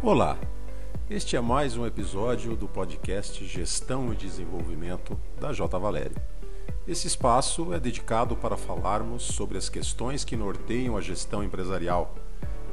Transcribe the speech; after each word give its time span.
Olá, 0.00 0.38
este 1.10 1.36
é 1.36 1.40
mais 1.40 1.76
um 1.76 1.84
episódio 1.84 2.54
do 2.54 2.68
podcast 2.68 3.44
Gestão 3.44 4.12
e 4.12 4.16
Desenvolvimento 4.16 5.18
da 5.40 5.52
J. 5.52 5.76
Valério. 5.76 6.14
Esse 6.86 7.08
espaço 7.08 7.74
é 7.74 7.80
dedicado 7.80 8.36
para 8.36 8.56
falarmos 8.56 9.24
sobre 9.24 9.58
as 9.58 9.68
questões 9.68 10.22
que 10.22 10.36
norteiam 10.36 10.96
a 10.96 11.00
gestão 11.00 11.42
empresarial, 11.42 12.14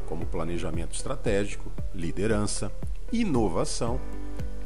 como 0.05 0.25
planejamento 0.27 0.93
estratégico, 0.93 1.71
liderança, 1.93 2.71
inovação, 3.11 3.99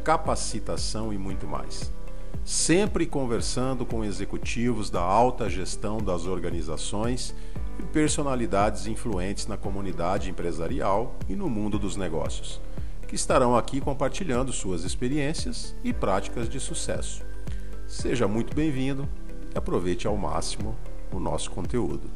capacitação 0.04 1.14
e 1.14 1.18
muito 1.18 1.48
mais. 1.48 1.92
Sempre 2.44 3.06
conversando 3.06 3.86
com 3.86 4.04
executivos 4.04 4.90
da 4.90 5.02
alta 5.02 5.50
gestão 5.50 6.00
das 6.00 6.26
organizações 6.26 7.34
e 7.80 7.84
personalidades 7.84 8.86
influentes 8.86 9.48
na 9.48 9.58
comunidade 9.58 10.30
empresarial 10.30 11.16
e 11.30 11.36
no 11.36 11.50
mundo 11.50 11.80
dos 11.80 11.96
negócios, 11.96 12.62
que 13.08 13.16
estarão 13.16 13.56
aqui 13.56 13.80
compartilhando 13.80 14.52
suas 14.52 14.84
experiências 14.84 15.76
e 15.84 15.94
práticas 15.94 16.50
de 16.50 16.60
sucesso. 16.60 17.24
Seja 17.88 18.28
muito 18.28 18.54
bem-vindo 18.54 19.08
e 19.56 19.58
aproveite 19.58 20.06
ao 20.06 20.18
máximo 20.18 20.76
o 21.12 21.20
nosso 21.20 21.50
conteúdo. 21.50 22.12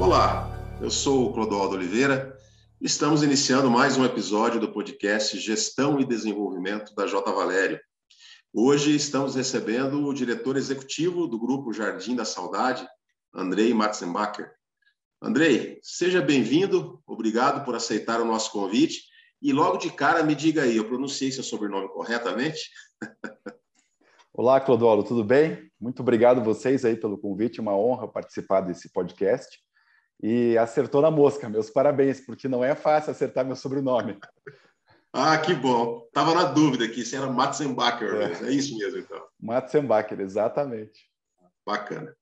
Olá, 0.00 0.50
eu 0.80 0.90
sou 0.90 1.26
o 1.28 1.32
Clodoaldo 1.34 1.74
Oliveira 1.74 2.35
Estamos 2.80 3.22
iniciando 3.22 3.70
mais 3.70 3.96
um 3.96 4.04
episódio 4.04 4.60
do 4.60 4.70
podcast 4.70 5.38
Gestão 5.38 5.98
e 5.98 6.04
Desenvolvimento 6.04 6.94
da 6.94 7.06
J. 7.06 7.32
Valério. 7.32 7.80
Hoje 8.52 8.94
estamos 8.94 9.34
recebendo 9.34 10.04
o 10.04 10.12
diretor 10.12 10.58
executivo 10.58 11.26
do 11.26 11.38
Grupo 11.38 11.72
Jardim 11.72 12.14
da 12.14 12.26
Saudade, 12.26 12.86
Andrei 13.34 13.72
Matzenbacher. 13.72 14.52
Andrei, 15.22 15.78
seja 15.82 16.20
bem-vindo, 16.20 17.02
obrigado 17.06 17.64
por 17.64 17.74
aceitar 17.74 18.20
o 18.20 18.26
nosso 18.26 18.52
convite. 18.52 19.04
E 19.40 19.54
logo 19.54 19.78
de 19.78 19.90
cara, 19.90 20.22
me 20.22 20.34
diga 20.34 20.62
aí, 20.62 20.76
eu 20.76 20.86
pronunciei 20.86 21.32
seu 21.32 21.42
sobrenome 21.42 21.88
corretamente? 21.88 22.60
Olá, 24.34 24.60
Clodoaldo, 24.60 25.02
tudo 25.02 25.24
bem? 25.24 25.70
Muito 25.80 26.02
obrigado 26.02 26.44
vocês 26.44 26.84
aí 26.84 26.94
pelo 26.94 27.16
convite, 27.16 27.58
uma 27.58 27.74
honra 27.74 28.06
participar 28.06 28.60
desse 28.60 28.92
podcast 28.92 29.64
e 30.22 30.56
acertou 30.58 31.02
na 31.02 31.10
mosca. 31.10 31.48
Meus 31.48 31.70
parabéns, 31.70 32.20
porque 32.20 32.48
não 32.48 32.64
é 32.64 32.74
fácil 32.74 33.10
acertar 33.10 33.44
meu 33.44 33.56
sobrenome. 33.56 34.18
Ah, 35.12 35.38
que 35.38 35.54
bom. 35.54 36.06
Tava 36.12 36.34
na 36.34 36.44
dúvida 36.44 36.84
aqui 36.84 37.04
se 37.04 37.16
era 37.16 37.26
Matzenbacher. 37.26 38.14
É, 38.16 38.48
é 38.48 38.50
isso 38.50 38.76
mesmo, 38.76 38.98
então. 38.98 39.22
Matzenbacher, 39.40 40.20
exatamente. 40.20 41.08
Bacana. 41.64 42.14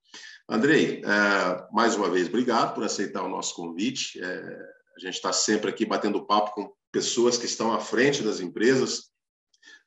Andrei, 0.49 1.03
é, 1.05 1.69
mais 1.73 1.97
uma 1.97 2.09
vez, 2.11 2.29
obrigado 2.29 2.75
por 2.75 2.85
aceitar 2.85 3.23
o 3.23 3.29
nosso 3.29 3.55
convite. 3.55 4.23
É, 4.23 4.75
a 4.97 5.01
gente 5.01 5.15
está 5.15 5.33
sempre 5.33 5.71
aqui 5.71 5.85
batendo 5.85 6.25
papo 6.25 6.53
com 6.53 6.73
pessoas 6.93 7.37
que 7.37 7.47
estão 7.47 7.73
à 7.73 7.81
frente 7.81 8.23
das 8.23 8.41
empresas, 8.41 9.11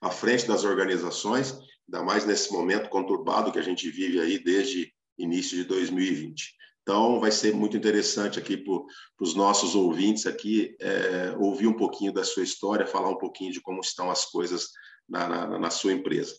à 0.02 0.09
frente 0.09 0.45
das 0.45 0.63
organizações, 0.63 1.58
ainda 1.88 2.03
mais 2.03 2.25
nesse 2.25 2.52
momento 2.52 2.89
conturbado 2.89 3.52
que 3.52 3.59
a 3.59 3.63
gente 3.63 3.89
vive 3.89 4.19
aí 4.19 4.38
desde 4.38 4.94
início 5.17 5.58
de 5.58 5.63
2020. 5.63 6.58
Então, 6.88 7.19
vai 7.19 7.33
ser 7.33 7.53
muito 7.53 7.75
interessante 7.75 8.39
aqui 8.39 8.55
para 8.55 8.73
os 9.19 9.35
nossos 9.35 9.75
ouvintes 9.75 10.25
aqui 10.25 10.73
é, 10.80 11.35
ouvir 11.38 11.67
um 11.67 11.73
pouquinho 11.73 12.13
da 12.13 12.23
sua 12.23 12.44
história, 12.44 12.88
falar 12.88 13.09
um 13.09 13.17
pouquinho 13.17 13.52
de 13.52 13.59
como 13.59 13.81
estão 13.81 14.09
as 14.09 14.23
coisas 14.23 14.69
na, 15.07 15.27
na, 15.27 15.59
na 15.59 15.69
sua 15.69 15.91
empresa. 15.91 16.33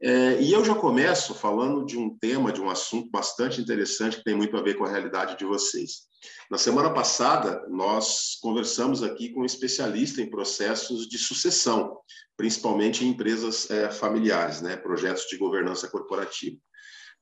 É, 0.00 0.40
e 0.40 0.52
eu 0.52 0.64
já 0.64 0.76
começo 0.76 1.34
falando 1.34 1.84
de 1.84 1.98
um 1.98 2.16
tema, 2.16 2.52
de 2.52 2.60
um 2.60 2.70
assunto 2.70 3.10
bastante 3.10 3.60
interessante 3.60 4.18
que 4.18 4.22
tem 4.22 4.36
muito 4.36 4.56
a 4.56 4.62
ver 4.62 4.74
com 4.74 4.84
a 4.84 4.88
realidade 4.88 5.36
de 5.36 5.44
vocês. 5.44 6.02
Na 6.48 6.56
semana 6.56 6.90
passada, 6.94 7.60
nós 7.68 8.38
conversamos 8.40 9.02
aqui 9.02 9.30
com 9.30 9.40
um 9.40 9.44
especialista 9.44 10.22
em 10.22 10.30
processos 10.30 11.08
de 11.08 11.18
sucessão, 11.18 11.98
principalmente 12.36 13.04
em 13.04 13.08
empresas 13.08 13.68
é, 13.68 13.90
familiares, 13.90 14.60
né, 14.60 14.76
projetos 14.76 15.24
de 15.24 15.36
governança 15.36 15.88
corporativa. 15.88 16.56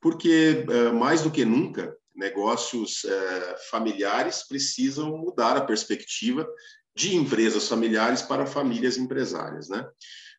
Porque, 0.02 0.66
é, 0.68 0.92
mais 0.92 1.22
do 1.22 1.30
que 1.30 1.46
nunca, 1.46 1.96
negócios 2.18 3.04
é, 3.04 3.56
familiares 3.70 4.42
precisam 4.42 5.16
mudar 5.16 5.56
a 5.56 5.64
perspectiva 5.64 6.46
de 6.94 7.14
empresas 7.14 7.68
familiares 7.68 8.20
para 8.20 8.44
famílias 8.44 8.98
empresárias, 8.98 9.68
né? 9.68 9.88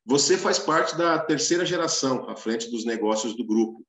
Você 0.06 0.38
faz 0.38 0.60
parte 0.60 0.98
da 0.98 1.18
terceira 1.18 1.66
geração 1.66 2.30
à 2.30 2.36
frente 2.36 2.70
dos 2.70 2.84
negócios 2.84 3.36
do 3.36 3.46
grupo. 3.46 3.86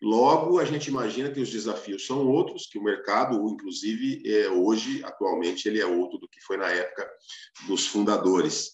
Logo, 0.00 0.58
a 0.58 0.64
gente 0.64 0.88
imagina 0.88 1.30
que 1.30 1.40
os 1.40 1.50
desafios 1.50 2.06
são 2.06 2.26
outros, 2.28 2.66
que 2.66 2.78
o 2.78 2.82
mercado, 2.82 3.48
inclusive, 3.48 4.22
é, 4.26 4.48
hoje, 4.50 5.02
atualmente, 5.04 5.66
ele 5.66 5.80
é 5.80 5.86
outro 5.86 6.18
do 6.18 6.28
que 6.28 6.40
foi 6.40 6.56
na 6.56 6.68
época 6.70 7.08
dos 7.66 7.86
fundadores. 7.86 8.72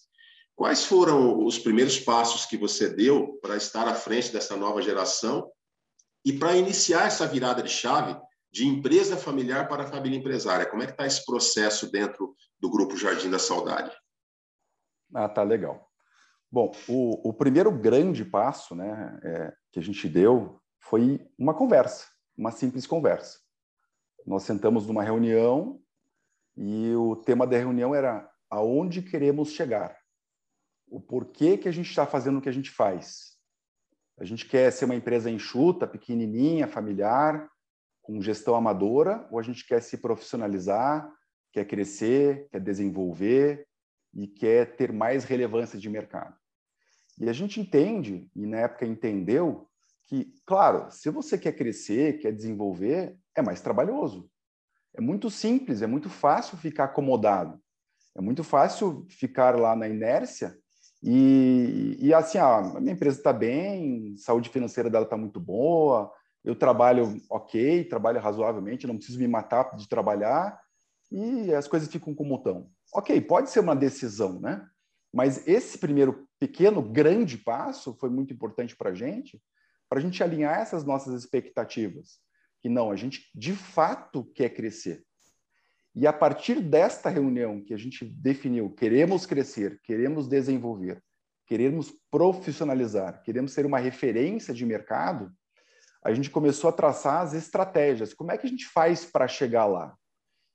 Quais 0.54 0.84
foram 0.84 1.44
os 1.44 1.58
primeiros 1.58 1.98
passos 1.98 2.44
que 2.44 2.56
você 2.56 2.90
deu 2.90 3.38
para 3.40 3.56
estar 3.56 3.88
à 3.88 3.94
frente 3.94 4.32
dessa 4.32 4.56
nova 4.56 4.82
geração 4.82 5.50
e 6.24 6.32
para 6.32 6.56
iniciar 6.56 7.06
essa 7.06 7.26
virada 7.26 7.62
de 7.62 7.70
chave 7.70 8.14
de 8.52 8.66
empresa 8.66 9.16
familiar 9.16 9.68
para 9.68 9.84
a 9.84 9.86
família 9.86 10.18
empresária. 10.18 10.66
Como 10.66 10.82
é 10.82 10.86
que 10.86 10.92
está 10.92 11.06
esse 11.06 11.24
processo 11.24 11.90
dentro 11.90 12.34
do 12.58 12.70
Grupo 12.70 12.96
Jardim 12.96 13.30
da 13.30 13.38
Saudade? 13.38 13.94
Ah, 15.14 15.28
tá 15.28 15.42
legal. 15.42 15.88
Bom, 16.50 16.72
o, 16.88 17.28
o 17.28 17.32
primeiro 17.32 17.70
grande 17.70 18.24
passo 18.24 18.74
né, 18.74 19.20
é, 19.22 19.52
que 19.72 19.78
a 19.78 19.82
gente 19.82 20.08
deu 20.08 20.60
foi 20.80 21.24
uma 21.38 21.54
conversa, 21.54 22.08
uma 22.36 22.50
simples 22.50 22.86
conversa. 22.86 23.38
Nós 24.26 24.42
sentamos 24.42 24.86
numa 24.86 25.02
reunião 25.02 25.80
e 26.56 26.92
o 26.94 27.16
tema 27.16 27.46
da 27.46 27.56
reunião 27.56 27.94
era 27.94 28.28
aonde 28.50 29.00
queremos 29.00 29.52
chegar, 29.52 29.96
o 30.88 31.00
porquê 31.00 31.56
que 31.56 31.68
a 31.68 31.72
gente 31.72 31.88
está 31.88 32.04
fazendo 32.04 32.38
o 32.38 32.42
que 32.42 32.48
a 32.48 32.52
gente 32.52 32.70
faz. 32.70 33.38
A 34.18 34.24
gente 34.24 34.46
quer 34.46 34.72
ser 34.72 34.84
uma 34.84 34.94
empresa 34.94 35.30
enxuta, 35.30 35.86
pequenininha, 35.86 36.66
familiar, 36.66 37.48
com 38.02 38.20
gestão 38.20 38.54
amadora 38.54 39.26
ou 39.30 39.38
a 39.38 39.42
gente 39.42 39.66
quer 39.66 39.82
se 39.82 39.98
profissionalizar, 39.98 41.10
quer 41.52 41.64
crescer, 41.64 42.48
quer 42.50 42.60
desenvolver 42.60 43.66
e 44.14 44.26
quer 44.26 44.76
ter 44.76 44.92
mais 44.92 45.24
relevância 45.24 45.78
de 45.78 45.88
mercado. 45.88 46.34
E 47.18 47.28
a 47.28 47.32
gente 47.32 47.60
entende, 47.60 48.30
e 48.34 48.46
na 48.46 48.58
época 48.58 48.86
entendeu, 48.86 49.68
que, 50.06 50.32
claro, 50.44 50.90
se 50.90 51.10
você 51.10 51.38
quer 51.38 51.52
crescer, 51.52 52.18
quer 52.18 52.32
desenvolver, 52.32 53.16
é 53.36 53.42
mais 53.42 53.60
trabalhoso. 53.60 54.28
É 54.94 55.00
muito 55.00 55.30
simples, 55.30 55.82
é 55.82 55.86
muito 55.86 56.08
fácil 56.08 56.56
ficar 56.56 56.84
acomodado. 56.84 57.60
É 58.16 58.20
muito 58.20 58.42
fácil 58.42 59.06
ficar 59.08 59.56
lá 59.56 59.76
na 59.76 59.88
inércia 59.88 60.58
e, 61.02 61.96
e 61.98 62.12
assim, 62.12 62.38
ah, 62.38 62.58
a 62.58 62.80
minha 62.80 62.92
empresa 62.92 63.16
está 63.16 63.32
bem, 63.32 64.16
saúde 64.16 64.50
financeira 64.50 64.90
dela 64.90 65.04
está 65.04 65.16
muito 65.16 65.40
boa, 65.40 66.12
eu 66.44 66.54
trabalho 66.54 67.20
ok, 67.28 67.84
trabalho 67.84 68.20
razoavelmente, 68.20 68.86
não 68.86 68.96
preciso 68.96 69.18
me 69.18 69.28
matar 69.28 69.76
de 69.76 69.88
trabalhar 69.88 70.60
e 71.10 71.52
as 71.52 71.68
coisas 71.68 71.88
ficam 71.88 72.14
como 72.14 72.36
estão. 72.36 72.70
Ok, 72.94 73.20
pode 73.20 73.50
ser 73.50 73.60
uma 73.60 73.76
decisão, 73.76 74.40
né? 74.40 74.66
Mas 75.12 75.46
esse 75.46 75.76
primeiro 75.76 76.26
pequeno, 76.38 76.80
grande 76.80 77.36
passo 77.36 77.94
foi 77.94 78.08
muito 78.08 78.32
importante 78.32 78.76
para 78.76 78.90
a 78.90 78.94
gente, 78.94 79.40
para 79.88 79.98
a 79.98 80.02
gente 80.02 80.22
alinhar 80.22 80.58
essas 80.58 80.84
nossas 80.84 81.20
expectativas. 81.20 82.20
Que 82.62 82.68
não, 82.68 82.90
a 82.90 82.96
gente 82.96 83.28
de 83.34 83.52
fato 83.52 84.24
quer 84.34 84.50
crescer. 84.50 85.04
E 85.94 86.06
a 86.06 86.12
partir 86.12 86.60
desta 86.60 87.08
reunião 87.08 87.62
que 87.62 87.74
a 87.74 87.76
gente 87.76 88.04
definiu, 88.04 88.70
queremos 88.70 89.26
crescer, 89.26 89.80
queremos 89.82 90.28
desenvolver, 90.28 91.02
queremos 91.46 91.92
profissionalizar, 92.10 93.22
queremos 93.24 93.52
ser 93.52 93.66
uma 93.66 93.78
referência 93.78 94.54
de 94.54 94.64
mercado, 94.64 95.32
a 96.02 96.12
gente 96.14 96.30
começou 96.30 96.70
a 96.70 96.72
traçar 96.72 97.22
as 97.22 97.34
estratégias. 97.34 98.14
Como 98.14 98.32
é 98.32 98.38
que 98.38 98.46
a 98.46 98.50
gente 98.50 98.66
faz 98.66 99.04
para 99.04 99.28
chegar 99.28 99.66
lá? 99.66 99.94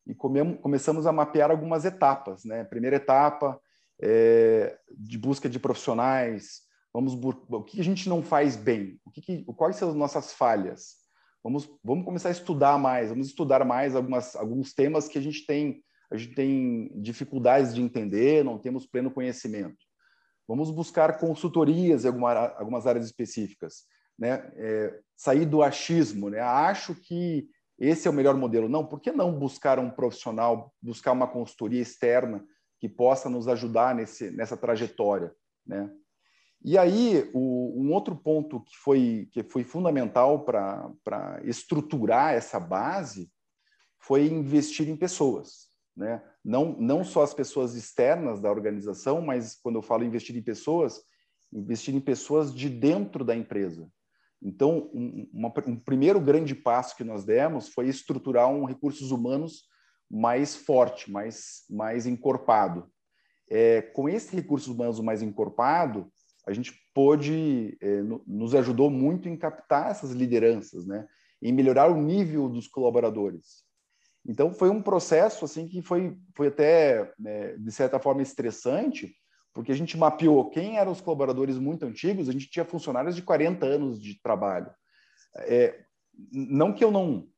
E 0.08 0.14
come 0.14 0.58
começamos 0.58 1.06
a 1.06 1.12
mapear 1.12 1.52
algumas 1.52 1.86
etapas. 1.86 2.44
Né? 2.44 2.64
Primeira 2.64 2.96
etapa 2.96 3.60
é, 4.02 4.78
de 4.98 5.18
busca 5.18 5.48
de 5.48 5.60
profissionais. 5.60 6.62
Vamos 6.94 7.14
o 7.14 7.64
que 7.64 7.80
a 7.80 7.84
gente 7.84 8.08
não 8.10 8.24
faz 8.24 8.56
bem? 8.56 9.00
O 9.06 9.12
que, 9.12 9.22
que 9.22 9.44
quais 9.54 9.76
são 9.76 9.90
as 9.90 9.96
nossas 9.96 10.34
falhas? 10.34 10.96
Vamos, 11.44 11.70
vamos 11.84 12.06
começar 12.06 12.30
a 12.30 12.32
estudar 12.32 12.80
mais. 12.80 13.10
Vamos 13.10 13.28
estudar 13.28 13.64
mais 13.66 13.96
algumas, 13.96 14.36
alguns 14.36 14.74
temas 14.74 15.08
que 15.08 15.18
a 15.18 15.22
gente 15.22 15.46
tem 15.46 15.84
a 16.12 16.18
gente 16.18 16.36
tem 16.36 16.92
dificuldades 17.02 17.74
de 17.74 17.82
entender, 17.82 18.44
não 18.44 18.60
temos 18.60 18.86
pleno 18.86 19.10
conhecimento. 19.10 19.78
Vamos 20.48 20.70
buscar 20.70 21.18
consultorias 21.18 22.06
em 22.06 22.08
alguma, 22.08 22.32
algumas 22.50 22.86
áreas 22.86 23.06
específicas 23.06 23.86
né, 24.18 24.52
é, 24.56 25.00
sair 25.16 25.46
do 25.46 25.62
achismo, 25.62 26.30
né? 26.30 26.40
Acho 26.40 26.96
que 26.96 27.48
esse 27.78 28.08
é 28.08 28.12
o 28.12 28.14
melhor 28.14 28.36
modelo. 28.36 28.70
Não, 28.70 28.86
por 28.86 29.00
que 29.00 29.12
não 29.12 29.38
buscar 29.38 29.80
um 29.80 29.90
profissional, 29.90 30.74
buscar 30.82 31.12
uma 31.12 31.28
consultoria 31.28 31.82
externa 31.82 32.46
que 32.80 32.88
possa 32.88 33.30
nos 33.30 33.48
ajudar 33.48 33.94
nesse, 33.94 34.32
nessa 34.32 34.56
trajetória, 34.56 35.34
né? 35.66 35.92
E 36.68 36.80
aí, 36.80 37.30
o, 37.32 37.80
um 37.80 37.94
outro 37.94 38.16
ponto 38.16 38.60
que 38.62 38.76
foi, 38.76 39.30
que 39.32 39.44
foi 39.44 39.64
fundamental 39.64 40.44
para 40.44 41.40
estruturar 41.44 42.34
essa 42.34 42.60
base 42.60 43.32
foi 44.00 44.26
investir 44.26 44.90
em 44.90 44.96
pessoas. 44.96 45.68
Né? 45.96 46.24
Não, 46.44 46.76
não 46.80 47.04
só 47.04 47.22
as 47.22 47.36
pessoas 47.36 47.76
externas 47.76 48.42
da 48.42 48.50
organização, 48.50 49.22
mas 49.22 49.56
quando 49.56 49.76
eu 49.76 49.84
falo 49.84 50.04
investir 50.04 50.36
em 50.36 50.42
pessoas, 50.42 51.04
investir 51.54 51.94
em 51.94 52.02
pessoas 52.02 52.52
de 52.52 52.68
dentro 52.68 53.24
da 53.24 53.36
empresa. 53.36 53.88
Então, 54.42 54.90
um, 54.94 55.28
uma, 55.34 55.54
um 55.68 55.76
primeiro 55.76 56.20
grande 56.20 56.54
passo 56.54 56.96
que 56.96 57.04
nós 57.04 57.26
demos 57.26 57.70
foi 57.70 57.88
estruturar 57.88 58.50
um 58.50 58.66
recursos 58.66 59.12
humanos 59.12 59.64
mais 60.10 60.56
forte, 60.56 61.12
mais, 61.12 61.64
mais 61.70 62.06
encorpado. 62.06 62.88
É, 63.50 63.82
com 63.82 64.08
esse 64.08 64.36
recursos 64.36 64.68
humanos 64.68 65.00
mais 65.00 65.22
encorpado, 65.22 66.12
a 66.48 66.54
gente 66.54 66.74
pôde, 66.94 67.78
é, 67.82 68.02
nos 68.28 68.54
ajudou 68.54 68.90
muito 68.90 69.28
em 69.28 69.36
captar 69.36 69.92
essas 69.92 70.12
lideranças, 70.12 70.86
né? 70.86 71.08
em 71.42 71.52
melhorar 71.52 71.92
o 71.92 72.02
nível 72.02 72.48
dos 72.50 72.68
colaboradores. 72.68 73.64
Então, 74.28 74.54
foi 74.54 74.70
um 74.70 74.82
processo 74.82 75.46
assim 75.46 75.68
que 75.68 75.82
foi, 75.82 76.18
foi 76.36 76.48
até, 76.48 77.14
né, 77.20 77.56
de 77.58 77.72
certa 77.72 78.00
forma, 78.00 78.22
estressante, 78.22 79.16
porque 79.56 79.72
a 79.72 79.76
gente 79.76 79.98
mapeou 79.98 80.50
quem 80.50 80.78
eram 80.78 80.92
os 80.92 81.00
colaboradores 81.00 81.58
muito 81.58 81.86
antigos, 81.86 82.28
a 82.28 82.34
gente 82.34 82.50
tinha 82.50 82.66
funcionários 82.66 83.16
de 83.16 83.22
40 83.22 83.66
anos 83.66 84.02
de 84.02 84.22
trabalho. 84.22 84.70
É, 85.38 85.80
não 86.30 86.74
que 86.74 86.84
eu 86.84 86.92
não 86.92 87.30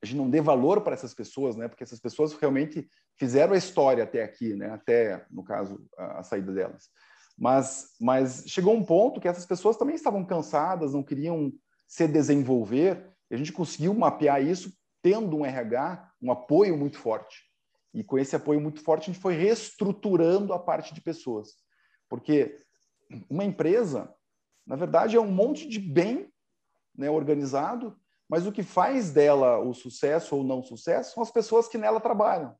a 0.00 0.06
gente 0.06 0.16
não 0.16 0.30
dê 0.30 0.40
valor 0.40 0.82
para 0.82 0.92
essas 0.92 1.14
pessoas, 1.14 1.56
né? 1.56 1.66
Porque 1.66 1.82
essas 1.82 1.98
pessoas 1.98 2.34
realmente 2.34 2.86
fizeram 3.18 3.54
a 3.54 3.56
história 3.56 4.04
até 4.04 4.22
aqui, 4.22 4.54
né? 4.54 4.70
Até 4.70 5.26
no 5.30 5.42
caso 5.42 5.84
a, 5.98 6.20
a 6.20 6.22
saída 6.22 6.52
delas. 6.52 6.90
Mas, 7.36 7.88
mas 8.00 8.44
chegou 8.46 8.74
um 8.74 8.84
ponto 8.84 9.20
que 9.20 9.26
essas 9.26 9.46
pessoas 9.46 9.76
também 9.76 9.96
estavam 9.96 10.24
cansadas, 10.24 10.92
não 10.92 11.02
queriam 11.02 11.52
se 11.88 12.06
desenvolver. 12.06 13.10
E 13.30 13.34
a 13.34 13.38
gente 13.38 13.52
conseguiu 13.52 13.94
mapear 13.94 14.44
isso 14.44 14.72
tendo 15.02 15.38
um 15.38 15.44
RH, 15.44 16.08
um 16.22 16.30
apoio 16.30 16.76
muito 16.76 16.98
forte. 16.98 17.42
E 17.92 18.04
com 18.04 18.18
esse 18.18 18.36
apoio 18.36 18.60
muito 18.60 18.80
forte, 18.80 19.10
a 19.10 19.12
gente 19.12 19.22
foi 19.22 19.34
reestruturando 19.34 20.52
a 20.52 20.58
parte 20.58 20.94
de 20.94 21.00
pessoas. 21.00 21.63
Porque 22.14 22.60
uma 23.28 23.42
empresa, 23.42 24.14
na 24.64 24.76
verdade, 24.76 25.16
é 25.16 25.20
um 25.20 25.32
monte 25.32 25.68
de 25.68 25.80
bem 25.80 26.32
né, 26.96 27.10
organizado, 27.10 27.98
mas 28.28 28.46
o 28.46 28.52
que 28.52 28.62
faz 28.62 29.10
dela 29.10 29.58
o 29.58 29.74
sucesso 29.74 30.36
ou 30.36 30.44
não 30.44 30.62
sucesso 30.62 31.12
são 31.12 31.24
as 31.24 31.32
pessoas 31.32 31.66
que 31.66 31.76
nela 31.76 31.98
trabalham. 31.98 32.54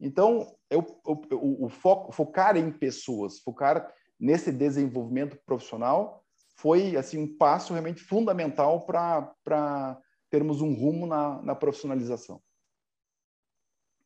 Então, 0.00 0.56
eu, 0.70 0.86
eu, 1.04 1.20
o, 1.32 1.66
o 1.66 1.68
foco, 1.68 2.12
focar 2.12 2.56
em 2.56 2.70
pessoas, 2.70 3.40
focar 3.40 3.92
nesse 4.18 4.52
desenvolvimento 4.52 5.36
profissional 5.44 6.24
foi 6.54 6.96
assim 6.96 7.18
um 7.18 7.36
passo 7.36 7.72
realmente 7.72 8.00
fundamental 8.00 8.86
para 8.86 10.00
termos 10.30 10.60
um 10.60 10.72
rumo 10.72 11.04
na, 11.04 11.42
na, 11.42 11.54
profissionalização. 11.56 12.40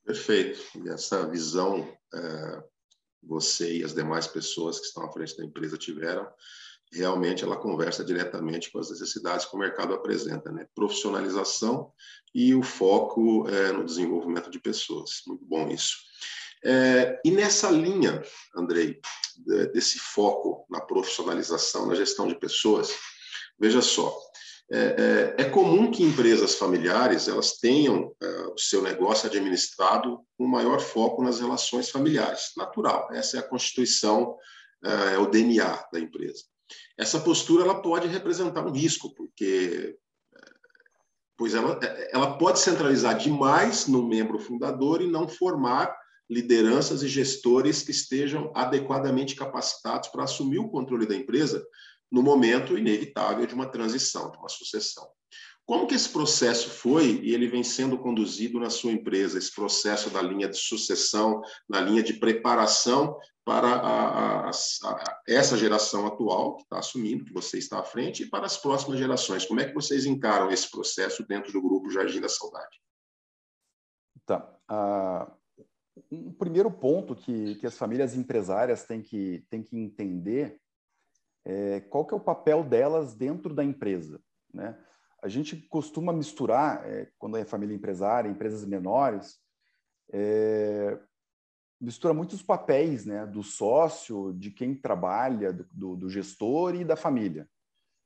Perfeito. 0.02 0.58
E 0.82 0.88
essa 0.88 1.28
visão 1.28 1.86
é, 2.14 2.64
você 3.28 3.78
e 3.78 3.84
as 3.84 3.94
demais 3.94 4.26
pessoas 4.26 4.80
que 4.80 4.86
estão 4.86 5.04
à 5.04 5.12
frente 5.12 5.36
da 5.36 5.44
empresa 5.44 5.76
tiveram, 5.76 6.26
realmente 6.90 7.44
ela 7.44 7.56
conversa 7.56 8.02
diretamente 8.02 8.70
com 8.72 8.78
as 8.78 8.90
necessidades 8.90 9.44
que 9.44 9.54
o 9.54 9.58
mercado 9.58 9.92
apresenta, 9.92 10.50
né? 10.50 10.66
Profissionalização 10.74 11.92
e 12.34 12.54
o 12.54 12.62
foco 12.62 13.46
é, 13.48 13.72
no 13.72 13.84
desenvolvimento 13.84 14.50
de 14.50 14.58
pessoas. 14.58 15.22
Muito 15.26 15.44
bom 15.44 15.68
isso. 15.68 15.96
É, 16.64 17.20
e 17.24 17.30
nessa 17.30 17.70
linha, 17.70 18.22
Andrei, 18.56 19.00
desse 19.72 19.98
foco 19.98 20.66
na 20.68 20.80
profissionalização, 20.80 21.86
na 21.86 21.94
gestão 21.94 22.26
de 22.26 22.34
pessoas, 22.34 22.92
veja 23.60 23.80
só, 23.80 24.18
é, 24.70 25.34
é, 25.38 25.42
é 25.42 25.44
comum 25.48 25.90
que 25.90 26.02
empresas 26.02 26.54
familiares 26.54 27.26
elas 27.26 27.52
tenham 27.58 28.14
é, 28.22 28.26
o 28.48 28.58
seu 28.58 28.82
negócio 28.82 29.26
administrado 29.26 30.20
com 30.36 30.46
maior 30.46 30.78
foco 30.78 31.22
nas 31.22 31.40
relações 31.40 31.88
familiares. 31.88 32.52
Natural, 32.54 33.08
essa 33.12 33.38
é 33.38 33.40
a 33.40 33.48
constituição, 33.48 34.36
é, 34.84 35.14
é 35.14 35.18
o 35.18 35.26
DNA 35.26 35.86
da 35.90 35.98
empresa. 35.98 36.44
Essa 36.98 37.18
postura 37.18 37.64
ela 37.64 37.80
pode 37.80 38.08
representar 38.08 38.66
um 38.66 38.72
risco, 38.72 39.14
porque 39.14 39.96
pois 41.34 41.54
ela, 41.54 41.78
ela 42.10 42.36
pode 42.36 42.58
centralizar 42.58 43.16
demais 43.16 43.86
no 43.86 44.06
membro 44.06 44.40
fundador 44.40 45.00
e 45.00 45.06
não 45.06 45.28
formar 45.28 45.96
lideranças 46.28 47.02
e 47.02 47.08
gestores 47.08 47.80
que 47.80 47.92
estejam 47.92 48.52
adequadamente 48.54 49.34
capacitados 49.34 50.08
para 50.08 50.24
assumir 50.24 50.58
o 50.58 50.68
controle 50.68 51.06
da 51.06 51.14
empresa 51.14 51.64
no 52.10 52.22
momento 52.22 52.76
inevitável 52.76 53.46
de 53.46 53.54
uma 53.54 53.70
transição, 53.70 54.30
de 54.30 54.38
uma 54.38 54.48
sucessão. 54.48 55.08
Como 55.66 55.86
que 55.86 55.94
esse 55.94 56.08
processo 56.08 56.70
foi 56.70 57.20
e 57.22 57.34
ele 57.34 57.46
vem 57.46 57.62
sendo 57.62 57.98
conduzido 57.98 58.58
na 58.58 58.70
sua 58.70 58.90
empresa, 58.90 59.36
esse 59.36 59.54
processo 59.54 60.08
da 60.08 60.22
linha 60.22 60.48
de 60.48 60.56
sucessão, 60.56 61.42
na 61.68 61.78
linha 61.78 62.02
de 62.02 62.14
preparação 62.14 63.18
para 63.44 63.68
a, 63.68 64.48
a, 64.48 64.50
a, 64.50 65.22
essa 65.28 65.58
geração 65.58 66.06
atual 66.06 66.56
que 66.56 66.62
está 66.62 66.78
assumindo, 66.78 67.24
que 67.24 67.32
você 67.34 67.58
está 67.58 67.80
à 67.80 67.82
frente, 67.82 68.22
e 68.22 68.30
para 68.30 68.46
as 68.46 68.56
próximas 68.56 68.98
gerações? 68.98 69.44
Como 69.44 69.60
é 69.60 69.66
que 69.66 69.74
vocês 69.74 70.06
encaram 70.06 70.50
esse 70.50 70.70
processo 70.70 71.22
dentro 71.26 71.52
do 71.52 71.60
grupo 71.60 71.90
Jardim 71.90 72.20
da 72.20 72.30
Saudade? 72.30 72.80
Tá. 74.24 74.54
Uh, 74.70 75.38
um 76.10 76.32
primeiro 76.32 76.70
ponto 76.70 77.14
que, 77.14 77.56
que 77.56 77.66
as 77.66 77.76
famílias 77.76 78.14
empresárias 78.14 78.84
têm 78.84 79.02
que, 79.02 79.44
têm 79.50 79.62
que 79.62 79.78
entender 79.78 80.60
é 81.48 81.80
qual 81.80 82.04
que 82.04 82.12
é 82.12 82.16
o 82.16 82.20
papel 82.20 82.62
delas 82.62 83.14
dentro 83.14 83.54
da 83.54 83.64
empresa. 83.64 84.20
Né? 84.52 84.78
A 85.22 85.28
gente 85.28 85.56
costuma 85.56 86.12
misturar, 86.12 86.86
é, 86.86 87.10
quando 87.18 87.38
é 87.38 87.44
família 87.44 87.74
empresária, 87.74 88.28
empresas 88.28 88.66
menores, 88.66 89.38
é, 90.12 90.98
mistura 91.80 92.12
muitos 92.12 92.42
papéis 92.42 93.06
né, 93.06 93.26
do 93.26 93.42
sócio, 93.42 94.34
de 94.34 94.50
quem 94.50 94.74
trabalha, 94.74 95.52
do, 95.72 95.96
do, 95.96 96.10
gestor 96.10 96.74
e 96.74 96.84
da 96.84 96.96
família. 96.96 97.48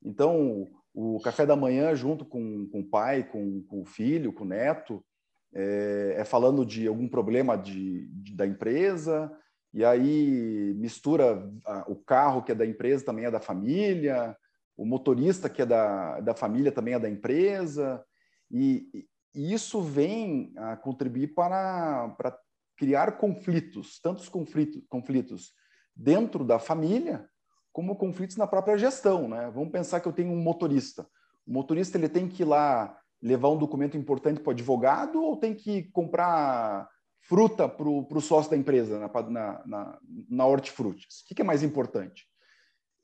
Então, 0.00 0.70
o 0.94 1.18
café 1.20 1.44
da 1.44 1.56
manhã 1.56 1.94
junto 1.96 2.24
com, 2.24 2.68
com 2.68 2.80
o 2.80 2.88
pai, 2.88 3.24
com, 3.24 3.62
com 3.64 3.82
o 3.82 3.84
filho, 3.84 4.32
com 4.32 4.44
o 4.44 4.48
neto, 4.48 5.04
é, 5.52 6.14
é 6.18 6.24
falando 6.24 6.64
de 6.64 6.86
algum 6.86 7.08
problema 7.08 7.56
de, 7.56 8.06
de, 8.06 8.36
da 8.36 8.46
empresa, 8.46 9.36
e 9.72 9.84
aí 9.84 10.74
mistura 10.74 11.50
o 11.86 11.96
carro 11.96 12.42
que 12.42 12.52
é 12.52 12.54
da 12.54 12.66
empresa 12.66 13.04
também 13.04 13.24
é 13.24 13.30
da 13.30 13.40
família, 13.40 14.36
o 14.76 14.84
motorista 14.84 15.48
que 15.48 15.62
é 15.62 15.66
da, 15.66 16.20
da 16.20 16.34
família 16.34 16.72
também 16.72 16.94
é 16.94 16.98
da 16.98 17.08
empresa, 17.08 18.04
e, 18.50 19.06
e 19.34 19.52
isso 19.52 19.80
vem 19.80 20.52
a 20.56 20.76
contribuir 20.76 21.34
para, 21.34 22.10
para 22.10 22.36
criar 22.76 23.12
conflitos, 23.12 23.98
tantos 24.00 24.28
conflitos, 24.28 24.82
conflitos 24.88 25.52
dentro 25.94 26.44
da 26.44 26.58
família, 26.58 27.26
como 27.72 27.96
conflitos 27.96 28.36
na 28.36 28.46
própria 28.46 28.76
gestão. 28.76 29.28
Né? 29.28 29.50
Vamos 29.54 29.70
pensar 29.70 30.00
que 30.00 30.08
eu 30.08 30.12
tenho 30.12 30.32
um 30.32 30.42
motorista. 30.42 31.06
O 31.46 31.52
motorista 31.52 31.96
ele 31.96 32.08
tem 32.08 32.28
que 32.28 32.42
ir 32.42 32.46
lá 32.46 32.98
levar 33.22 33.48
um 33.48 33.58
documento 33.58 33.96
importante 33.96 34.40
para 34.40 34.50
o 34.50 34.52
advogado 34.52 35.22
ou 35.22 35.36
tem 35.36 35.54
que 35.54 35.84
comprar 35.92 36.88
fruta 37.22 37.68
para 37.68 37.88
o 37.88 38.20
sócio 38.20 38.50
da 38.50 38.56
empresa 38.56 38.98
na, 38.98 39.08
na, 39.08 39.62
na, 39.66 39.98
na 40.28 40.46
hortifrutis? 40.46 41.20
O 41.20 41.26
que, 41.26 41.34
que 41.34 41.42
é 41.42 41.44
mais 41.44 41.62
importante? 41.62 42.26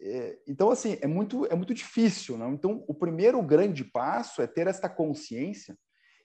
É, 0.01 0.39
então, 0.47 0.71
assim, 0.71 0.99
é 1.01 1.07
muito, 1.07 1.47
é 1.47 1.55
muito 1.55 1.75
difícil. 1.75 2.37
Não? 2.37 2.53
Então, 2.53 2.85
o 2.87 2.95
primeiro 2.95 3.41
grande 3.43 3.85
passo 3.85 4.43
é 4.43 4.47
ter 4.47 4.67
esta 4.67 4.89
consciência 4.89 5.77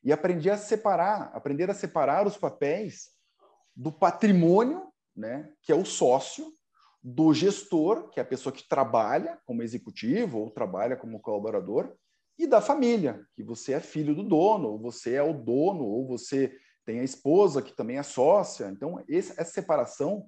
e 0.04 0.12
aprender 0.12 0.50
a 0.50 0.58
separar, 0.58 1.32
aprender 1.34 1.70
a 1.70 1.74
separar 1.74 2.28
os 2.28 2.38
papéis 2.38 3.12
do 3.76 3.92
patrimônio, 3.92 4.92
né, 5.16 5.52
que 5.62 5.72
é 5.72 5.76
o 5.76 5.86
sócio, 5.86 6.54
do 7.02 7.34
gestor, 7.34 8.10
que 8.10 8.20
é 8.20 8.24
a 8.24 8.26
pessoa 8.26 8.54
que 8.54 8.68
trabalha 8.68 9.38
como 9.46 9.62
executivo 9.62 10.40
ou 10.40 10.52
trabalha 10.52 10.96
como 10.96 11.20
colaborador, 11.20 11.94
e 12.38 12.48
da 12.48 12.62
família, 12.62 13.26
que 13.36 13.44
você 13.44 13.74
é 13.74 13.80
filho 13.80 14.16
do 14.16 14.24
dono, 14.24 14.70
ou 14.70 14.80
você 14.80 15.16
é 15.16 15.24
o 15.24 15.34
dono, 15.34 15.84
ou 15.84 16.08
você 16.08 16.58
tem 16.86 17.00
a 17.00 17.04
esposa 17.04 17.62
que 17.62 17.76
também 17.76 17.98
é 17.98 18.04
sócia. 18.04 18.68
Então, 18.70 19.04
essa 19.10 19.44
separação 19.44 20.28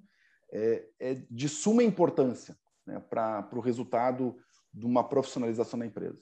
é, 0.51 0.85
é, 0.99 1.13
de 1.29 1.49
suma 1.49 1.83
importância 1.83 2.55
né, 2.85 2.99
para 3.09 3.47
o 3.53 3.59
resultado 3.59 4.37
de 4.73 4.85
uma 4.85 5.03
profissionalização 5.03 5.79
da 5.79 5.85
empresa. 5.85 6.19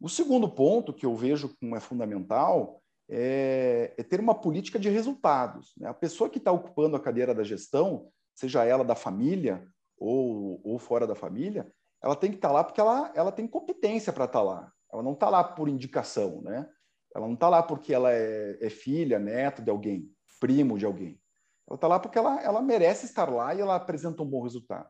O 0.00 0.08
segundo 0.08 0.48
ponto 0.48 0.92
que 0.92 1.04
eu 1.04 1.14
vejo 1.14 1.54
como 1.60 1.76
é 1.76 1.80
fundamental 1.80 2.82
é, 3.08 3.94
é 3.98 4.02
ter 4.02 4.20
uma 4.20 4.34
política 4.34 4.78
de 4.78 4.88
resultados. 4.88 5.72
Né? 5.76 5.88
A 5.88 5.94
pessoa 5.94 6.30
que 6.30 6.38
está 6.38 6.52
ocupando 6.52 6.96
a 6.96 7.00
cadeira 7.00 7.34
da 7.34 7.42
gestão, 7.42 8.08
seja 8.34 8.64
ela 8.64 8.84
da 8.84 8.94
família 8.94 9.66
ou, 9.98 10.60
ou 10.64 10.78
fora 10.78 11.06
da 11.06 11.14
família, 11.14 11.70
ela 12.02 12.16
tem 12.16 12.30
que 12.30 12.36
estar 12.36 12.48
tá 12.48 12.54
lá 12.54 12.64
porque 12.64 12.80
ela, 12.80 13.12
ela 13.14 13.32
tem 13.32 13.46
competência 13.46 14.12
para 14.12 14.24
estar 14.24 14.38
tá 14.38 14.44
lá. 14.44 14.72
Ela 14.92 15.02
não 15.02 15.12
está 15.12 15.28
lá 15.28 15.44
por 15.44 15.68
indicação, 15.68 16.40
né? 16.40 16.68
Ela 17.14 17.26
não 17.26 17.34
está 17.34 17.48
lá 17.48 17.62
porque 17.62 17.92
ela 17.92 18.12
é, 18.12 18.58
é, 18.60 18.70
filha, 18.70 19.18
neta 19.18 19.60
de 19.62 19.70
alguém, 19.70 20.10
primo 20.38 20.78
de 20.78 20.84
alguém. 20.84 21.20
Ela 21.68 21.76
está 21.76 21.88
lá 21.88 21.98
porque 21.98 22.18
ela, 22.18 22.40
ela 22.42 22.62
merece 22.62 23.06
estar 23.06 23.28
lá 23.28 23.54
e 23.54 23.60
ela 23.60 23.76
apresenta 23.76 24.22
um 24.22 24.26
bom 24.26 24.42
resultado. 24.42 24.88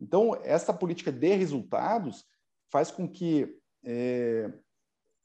Então, 0.00 0.38
essa 0.44 0.72
política 0.72 1.10
de 1.10 1.34
resultados 1.34 2.24
faz 2.70 2.90
com 2.90 3.08
que 3.08 3.56
é, 3.84 4.52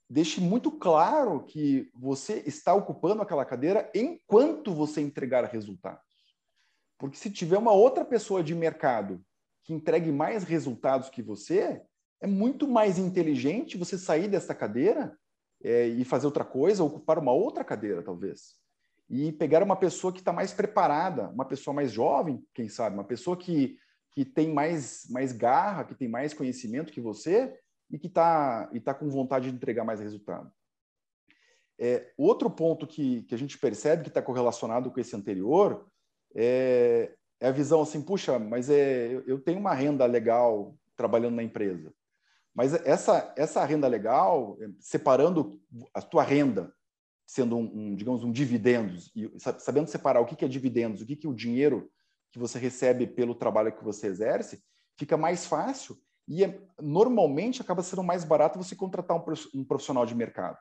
deixe 0.09 0.39
muito 0.39 0.71
claro 0.71 1.43
que 1.43 1.89
você 1.93 2.43
está 2.45 2.73
ocupando 2.73 3.21
aquela 3.21 3.45
cadeira 3.45 3.89
enquanto 3.93 4.73
você 4.73 5.01
entregar 5.01 5.43
resultados. 5.45 6.01
Porque 6.97 7.17
se 7.17 7.31
tiver 7.31 7.57
uma 7.57 7.71
outra 7.71 8.05
pessoa 8.05 8.43
de 8.43 8.53
mercado 8.53 9.23
que 9.63 9.73
entregue 9.73 10.11
mais 10.11 10.43
resultados 10.43 11.09
que 11.09 11.21
você, 11.21 11.81
é 12.19 12.27
muito 12.27 12.67
mais 12.67 12.99
inteligente 12.99 13.77
você 13.77 13.97
sair 13.97 14.27
dessa 14.27 14.53
cadeira 14.53 15.17
é, 15.63 15.87
e 15.87 16.03
fazer 16.03 16.25
outra 16.25 16.43
coisa, 16.43 16.83
ocupar 16.83 17.19
uma 17.19 17.31
outra 17.31 17.63
cadeira, 17.63 18.01
talvez. 18.01 18.55
E 19.09 19.31
pegar 19.31 19.63
uma 19.63 19.75
pessoa 19.75 20.13
que 20.13 20.19
está 20.19 20.31
mais 20.31 20.53
preparada, 20.53 21.29
uma 21.29 21.45
pessoa 21.45 21.73
mais 21.73 21.91
jovem, 21.91 22.43
quem 22.53 22.69
sabe, 22.69 22.95
uma 22.95 23.03
pessoa 23.03 23.35
que, 23.35 23.77
que 24.11 24.23
tem 24.23 24.53
mais, 24.53 25.05
mais 25.09 25.31
garra, 25.31 25.83
que 25.83 25.95
tem 25.95 26.07
mais 26.07 26.33
conhecimento 26.33 26.93
que 26.93 27.01
você 27.01 27.57
e 27.89 27.99
que 27.99 28.07
está 28.07 28.69
e 28.73 28.79
tá 28.79 28.93
com 28.93 29.09
vontade 29.09 29.49
de 29.49 29.55
entregar 29.55 29.83
mais 29.83 29.99
resultado. 29.99 30.51
É, 31.77 32.11
outro 32.17 32.49
ponto 32.49 32.85
que, 32.85 33.23
que 33.23 33.35
a 33.35 33.37
gente 33.37 33.57
percebe 33.57 34.03
que 34.03 34.09
está 34.09 34.21
correlacionado 34.21 34.91
com 34.91 34.99
esse 34.99 35.15
anterior 35.15 35.87
é, 36.35 37.13
é, 37.39 37.47
a 37.47 37.51
visão 37.51 37.81
assim, 37.81 38.01
puxa, 38.01 38.37
mas 38.37 38.69
é, 38.69 39.21
eu 39.25 39.39
tenho 39.39 39.59
uma 39.59 39.73
renda 39.73 40.05
legal 40.05 40.75
trabalhando 40.95 41.35
na 41.35 41.43
empresa. 41.43 41.91
Mas 42.53 42.73
essa, 42.85 43.33
essa 43.37 43.63
renda 43.63 43.87
legal, 43.87 44.57
separando 44.79 45.61
a 45.93 46.01
tua 46.01 46.23
renda, 46.23 46.73
sendo 47.25 47.55
um, 47.55 47.71
um 47.73 47.95
digamos, 47.95 48.23
um 48.23 48.31
dividendos, 48.31 49.11
e 49.15 49.31
sabendo 49.39 49.87
separar 49.87 50.19
o 50.19 50.25
que, 50.25 50.43
é 50.43 50.47
dividendos, 50.47 51.01
o 51.01 51.05
que, 51.05 51.15
que 51.15 51.25
é 51.25 51.29
o 51.29 51.35
dinheiro 51.35 51.89
que 52.31 52.39
você 52.39 52.59
recebe 52.59 53.07
pelo 53.07 53.35
trabalho 53.35 53.71
que 53.71 53.83
você 53.83 54.07
exerce, 54.07 54.61
fica 54.97 55.15
mais 55.15 55.45
fácil 55.45 55.97
e 56.27 56.43
é, 56.43 56.61
normalmente 56.81 57.61
acaba 57.61 57.83
sendo 57.83 58.03
mais 58.03 58.23
barato 58.23 58.57
você 58.57 58.75
contratar 58.75 59.17
um, 59.53 59.63
profissional 59.63 60.05
de 60.05 60.15
mercado. 60.15 60.57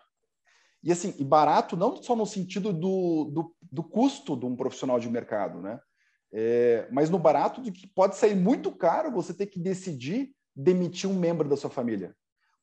E 0.82 0.90
assim, 0.90 1.14
e 1.18 1.25
barato 1.25 1.76
não 1.76 1.97
só 2.02 2.16
no 2.16 2.25
sentido 2.25 2.73
do, 2.73 3.26
do, 3.26 3.56
do 3.70 3.82
custo 3.82 4.37
de 4.37 4.47
um 4.47 4.56
profissional 4.56 4.99
de 4.99 5.09
mercado, 5.09 5.61
né? 5.61 5.78
É, 6.32 6.88
mas 6.90 7.11
no 7.11 7.18
barato 7.18 7.61
de 7.61 7.73
que 7.73 7.87
pode 7.88 8.16
sair 8.16 8.37
muito 8.37 8.70
caro 8.70 9.11
você 9.11 9.35
ter 9.35 9.47
que 9.47 9.59
decidir 9.59 10.32
demitir 10.54 11.09
um 11.09 11.19
membro 11.19 11.49
da 11.49 11.57
sua 11.57 11.71
família. 11.71 12.14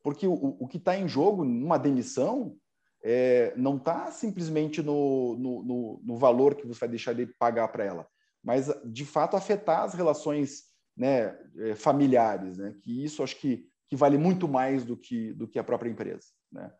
Porque 0.03 0.27
o, 0.27 0.34
o 0.34 0.67
que 0.67 0.77
está 0.77 0.98
em 0.98 1.08
jogo 1.08 1.44
numa 1.44 1.77
demissão 1.77 2.56
é, 3.03 3.53
não 3.56 3.77
está 3.77 4.12
simplesmente 4.12 4.82
no, 4.82 5.36
no, 5.38 5.63
no, 5.63 6.01
no, 6.03 6.17
valor 6.17 6.56
que 6.56 6.65
você 6.65 6.79
vai 6.79 6.89
deixar 6.89 7.13
de 7.13 7.25
pagar 7.25 7.67
para 7.70 7.84
ela, 7.84 8.08
mas 8.44 8.72
de 8.86 9.06
fato 9.06 9.36
afetar 9.36 9.84
as 9.84 9.94
relações 9.94 10.63
né, 10.96 11.38
é, 11.58 11.75
familiares, 11.75 12.58
né? 12.58 12.75
que 12.82 13.03
isso 13.03 13.22
acho 13.22 13.36
que, 13.38 13.67
que 13.88 13.96
vale 13.96 14.17
muito 14.17 14.48
mais 14.48 14.84
do 14.84 14.98
que, 14.98 15.34
do 15.34 15.48
que 15.48 15.60
a 15.60 15.63
própria 15.63 15.89
empresa. 15.89 16.27
Né? 16.51 16.72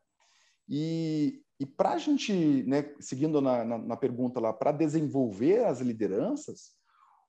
E, 0.68 1.42
e 1.60 1.66
para 1.66 1.92
a 1.92 1.98
gente, 1.98 2.34
né, 2.64 2.94
seguindo 3.00 3.42
na, 3.42 3.64
na, 3.64 3.78
na 3.78 3.98
pergunta 3.98 4.40
lá, 4.40 4.52
para 4.52 4.72
desenvolver 4.72 5.66
as 5.66 5.80
lideranças, 5.80 6.77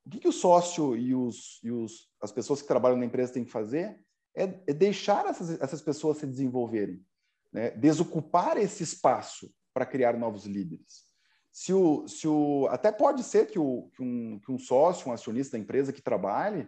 o 0.08 0.10
que, 0.10 0.20
que 0.20 0.28
o 0.28 0.32
sócio 0.32 0.96
e, 0.96 1.14
os, 1.14 1.60
e 1.62 1.70
os, 1.70 2.08
as 2.22 2.32
pessoas 2.32 2.62
que 2.62 2.68
trabalham 2.68 2.96
na 2.96 3.04
empresa 3.04 3.34
têm 3.34 3.44
que 3.44 3.50
fazer 3.50 4.00
é, 4.34 4.44
é 4.66 4.72
deixar 4.72 5.26
essas, 5.26 5.60
essas 5.60 5.82
pessoas 5.82 6.16
se 6.16 6.26
desenvolverem, 6.26 7.04
né? 7.52 7.72
desocupar 7.72 8.56
esse 8.56 8.82
espaço 8.82 9.52
para 9.74 9.84
criar 9.84 10.16
novos 10.16 10.46
líderes. 10.46 11.06
Se 11.52 11.74
o, 11.74 12.08
se 12.08 12.26
o, 12.26 12.66
até 12.70 12.90
pode 12.90 13.22
ser 13.22 13.48
que, 13.48 13.58
o, 13.58 13.90
que, 13.94 14.02
um, 14.02 14.40
que 14.40 14.50
um 14.50 14.58
sócio, 14.58 15.10
um 15.10 15.12
acionista 15.12 15.58
da 15.58 15.62
empresa 15.62 15.92
que 15.92 16.00
trabalhe, 16.00 16.66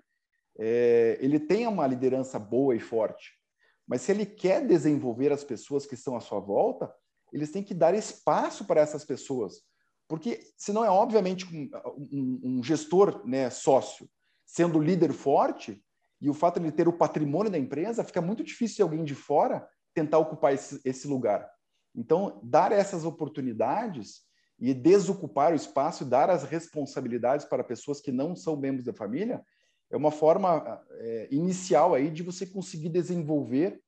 é, 0.59 1.17
ele 1.21 1.41
tenha 1.41 1.71
uma 1.71 1.87
liderança 1.87 2.39
boa 2.39 2.77
e 2.77 2.81
forte, 2.81 3.33
mas 3.87 4.03
se 4.03 4.13
ele 4.13 4.27
quer 4.27 4.67
desenvolver 4.67 5.33
as 5.33 5.45
pessoas 5.45 5.87
que 5.87 5.95
estão 5.95 6.15
à 6.15 6.21
sua 6.21 6.41
volta, 6.41 6.93
eles 7.33 7.51
têm 7.51 7.63
que 7.63 7.73
dar 7.73 7.95
espaço 7.95 8.67
para 8.67 8.83
essas 8.83 9.03
pessoas, 9.03 9.63
porque, 10.11 10.41
senão, 10.57 10.85
é 10.85 10.91
obviamente 10.91 11.47
um, 11.47 11.71
um, 11.97 12.41
um 12.43 12.63
gestor 12.65 13.25
né, 13.25 13.49
sócio 13.49 14.11
sendo 14.45 14.81
líder 14.81 15.13
forte, 15.13 15.81
e 16.21 16.29
o 16.29 16.35
fato 16.35 16.59
de 16.59 16.67
ele 16.67 16.73
ter 16.73 16.89
o 16.89 16.93
patrimônio 16.93 17.49
da 17.49 17.57
empresa, 17.57 18.03
fica 18.03 18.21
muito 18.21 18.43
difícil 18.43 18.85
alguém 18.85 19.05
de 19.05 19.15
fora 19.15 19.65
tentar 19.95 20.19
ocupar 20.19 20.53
esse, 20.53 20.81
esse 20.85 21.07
lugar. 21.07 21.49
Então, 21.95 22.41
dar 22.43 22.73
essas 22.73 23.05
oportunidades 23.05 24.23
e 24.59 24.75
desocupar 24.75 25.53
o 25.53 25.55
espaço, 25.55 26.05
dar 26.05 26.29
as 26.29 26.43
responsabilidades 26.43 27.47
para 27.47 27.63
pessoas 27.63 28.01
que 28.01 28.11
não 28.11 28.35
são 28.35 28.57
membros 28.57 28.85
da 28.85 28.93
família, 28.93 29.41
é 29.93 29.97
uma 29.97 30.11
forma 30.11 30.83
é, 30.95 31.29
inicial 31.31 31.95
aí 31.95 32.11
de 32.11 32.25
você 32.25 32.45
conseguir 32.45 32.89
desenvolver 32.89 33.81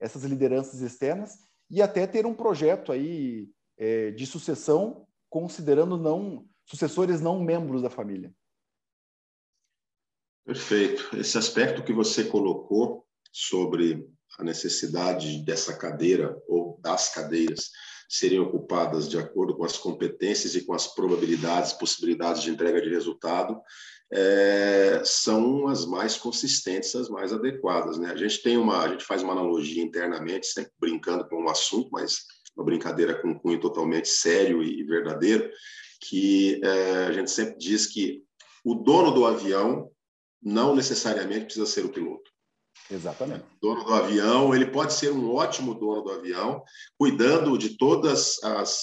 essas 0.00 0.24
lideranças 0.24 0.80
externas 0.80 1.38
e 1.70 1.80
até 1.80 2.04
ter 2.04 2.26
um 2.26 2.34
projeto 2.34 2.90
aí 2.90 3.48
é, 3.76 4.10
de 4.10 4.26
sucessão 4.26 5.06
considerando 5.28 5.96
não 5.96 6.46
sucessores 6.66 7.20
não 7.20 7.42
membros 7.42 7.82
da 7.82 7.90
família. 7.90 8.32
Perfeito. 10.44 11.16
Esse 11.16 11.36
aspecto 11.36 11.82
que 11.82 11.92
você 11.92 12.24
colocou 12.24 13.06
sobre 13.32 14.08
a 14.38 14.44
necessidade 14.44 15.44
dessa 15.44 15.76
cadeira 15.76 16.40
ou 16.48 16.78
das 16.80 17.12
cadeiras 17.12 17.70
serem 18.08 18.40
ocupadas 18.40 19.08
de 19.08 19.18
acordo 19.18 19.54
com 19.54 19.64
as 19.64 19.76
competências 19.76 20.54
e 20.54 20.64
com 20.64 20.72
as 20.72 20.86
probabilidades, 20.86 21.74
possibilidades 21.74 22.42
de 22.42 22.50
entrega 22.50 22.80
de 22.80 22.88
resultado, 22.88 23.60
é, 24.10 25.02
são 25.04 25.68
as 25.68 25.84
mais 25.84 26.16
consistentes, 26.16 26.94
as 26.94 27.10
mais 27.10 27.32
adequadas. 27.32 27.98
Né? 27.98 28.10
A 28.10 28.16
gente 28.16 28.42
tem 28.42 28.56
uma, 28.56 28.82
a 28.82 28.88
gente 28.88 29.04
faz 29.04 29.22
uma 29.22 29.32
analogia 29.32 29.82
internamente, 29.82 30.46
sempre 30.46 30.72
brincando 30.78 31.28
com 31.28 31.42
um 31.42 31.50
assunto, 31.50 31.90
mas 31.92 32.24
uma 32.58 32.64
brincadeira 32.64 33.14
com 33.14 33.38
cunho 33.38 33.60
totalmente 33.60 34.08
sério 34.08 34.62
e 34.62 34.82
verdadeiro, 34.82 35.48
que 36.00 36.60
é, 36.62 37.06
a 37.06 37.12
gente 37.12 37.30
sempre 37.30 37.56
diz 37.56 37.86
que 37.86 38.24
o 38.64 38.74
dono 38.74 39.12
do 39.12 39.24
avião 39.24 39.90
não 40.42 40.74
necessariamente 40.74 41.46
precisa 41.46 41.66
ser 41.66 41.84
o 41.84 41.88
piloto. 41.88 42.28
Exatamente. 42.90 43.44
O 43.56 43.66
dono 43.66 43.84
do 43.84 43.94
avião, 43.94 44.54
ele 44.54 44.66
pode 44.66 44.92
ser 44.92 45.12
um 45.12 45.32
ótimo 45.32 45.74
dono 45.74 46.02
do 46.02 46.10
avião, 46.10 46.62
cuidando 46.96 47.56
de 47.58 47.76
todos 47.76 48.38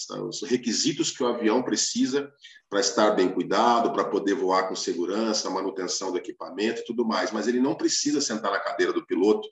os 0.09 0.43
requisitos 0.43 1.11
que 1.11 1.23
o 1.23 1.27
avião 1.27 1.63
precisa 1.63 2.29
para 2.69 2.79
estar 2.79 3.11
bem 3.11 3.29
cuidado, 3.29 3.93
para 3.93 4.05
poder 4.05 4.35
voar 4.35 4.67
com 4.67 4.75
segurança, 4.75 5.49
manutenção 5.49 6.11
do 6.11 6.17
equipamento 6.17 6.81
e 6.81 6.85
tudo 6.85 7.05
mais, 7.05 7.31
mas 7.31 7.47
ele 7.47 7.59
não 7.59 7.75
precisa 7.75 8.21
sentar 8.21 8.51
na 8.51 8.59
cadeira 8.59 8.93
do 8.93 9.05
piloto 9.05 9.47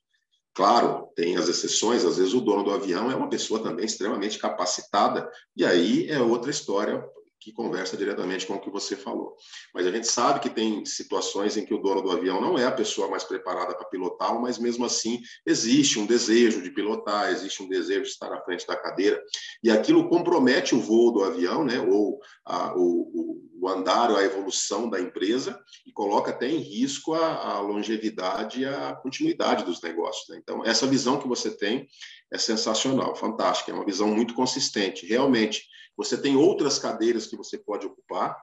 Claro, 0.55 1.09
tem 1.15 1.35
as 1.35 1.49
exceções, 1.49 2.05
às 2.05 2.17
vezes 2.17 2.33
o 2.33 2.41
dono 2.41 2.63
do 2.63 2.71
avião 2.71 3.11
é 3.11 3.15
uma 3.15 3.29
pessoa 3.29 3.61
também 3.61 3.85
extremamente 3.85 4.37
capacitada, 4.37 5.27
e 5.55 5.65
aí 5.65 6.07
é 6.09 6.19
outra 6.21 6.51
história 6.51 7.03
que 7.43 7.51
conversa 7.51 7.97
diretamente 7.97 8.45
com 8.45 8.53
o 8.53 8.59
que 8.59 8.69
você 8.69 8.95
falou. 8.95 9.35
Mas 9.73 9.85
a 9.85 9.91
gente 9.91 10.07
sabe 10.07 10.39
que 10.39 10.49
tem 10.49 10.85
situações 10.85 11.57
em 11.57 11.65
que 11.65 11.73
o 11.73 11.81
dono 11.81 12.01
do 12.01 12.11
avião 12.11 12.39
não 12.39 12.57
é 12.57 12.65
a 12.65 12.71
pessoa 12.71 13.09
mais 13.09 13.25
preparada 13.25 13.75
para 13.75 13.87
pilotar, 13.87 14.39
mas 14.39 14.57
mesmo 14.57 14.85
assim 14.85 15.19
existe 15.45 15.99
um 15.99 16.05
desejo 16.05 16.61
de 16.61 16.71
pilotar, 16.71 17.31
existe 17.31 17.61
um 17.61 17.67
desejo 17.67 18.03
de 18.03 18.07
estar 18.07 18.31
à 18.31 18.41
frente 18.43 18.65
da 18.65 18.77
cadeira, 18.77 19.21
e 19.61 19.69
aquilo 19.69 20.07
compromete 20.07 20.73
o 20.73 20.79
voo 20.79 21.11
do 21.11 21.23
avião, 21.23 21.65
né, 21.65 21.81
ou 21.81 22.19
a, 22.45 22.73
o, 22.77 23.22
o 23.63 23.69
andar, 23.69 24.11
a 24.11 24.23
evolução 24.23 24.89
da 24.89 24.99
empresa, 24.99 25.57
e 25.85 25.91
coloca 25.93 26.31
até 26.31 26.49
em 26.49 26.57
risco 26.57 27.13
a, 27.13 27.53
a 27.53 27.59
longevidade 27.61 28.61
e 28.61 28.65
a 28.65 28.93
continuidade 28.95 29.63
dos 29.63 29.81
negócios. 29.81 30.27
Né? 30.27 30.37
Então, 30.41 30.65
essa 30.65 30.85
visão 30.85 31.17
que 31.17 31.27
você 31.27 31.49
tem 31.49 31.87
é 32.31 32.37
sensacional, 32.37 33.15
fantástica, 33.15 33.71
é 33.71 33.73
uma 33.73 33.85
visão 33.85 34.09
muito 34.09 34.33
consistente. 34.33 35.05
Realmente, 35.05 35.63
você 35.95 36.17
tem 36.17 36.35
outras 36.35 36.77
cadeiras 36.77 37.25
que 37.25 37.37
você 37.37 37.57
pode 37.57 37.85
ocupar, 37.87 38.35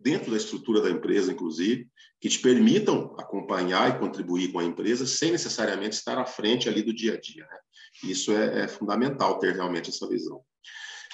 dentro 0.00 0.30
da 0.30 0.36
estrutura 0.36 0.80
da 0.80 0.90
empresa, 0.90 1.32
inclusive, 1.32 1.86
que 2.18 2.28
te 2.30 2.38
permitam 2.38 3.14
acompanhar 3.18 3.90
e 3.90 3.98
contribuir 3.98 4.50
com 4.50 4.60
a 4.60 4.64
empresa 4.64 5.04
sem 5.04 5.30
necessariamente 5.32 5.96
estar 5.96 6.16
à 6.16 6.24
frente 6.24 6.68
ali 6.68 6.82
do 6.82 6.94
dia 6.94 7.14
a 7.14 7.20
dia. 7.20 7.44
Né? 7.44 7.58
Isso 8.04 8.32
é, 8.32 8.60
é, 8.60 8.68
fundamental 8.68 9.38
ter 9.38 9.54
realmente 9.54 9.90
essa 9.90 10.08
visão. 10.08 10.40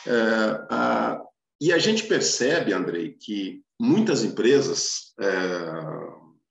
É, 0.06 0.12
a, 0.70 1.20
e 1.60 1.72
a 1.72 1.78
gente 1.78 2.04
percebe, 2.04 2.72
Andrei, 2.72 3.12
que 3.12 3.62
muitas 3.80 4.24
empresas 4.24 5.12
é, 5.20 5.26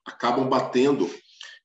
acabam 0.05 0.47
batendo 0.47 1.09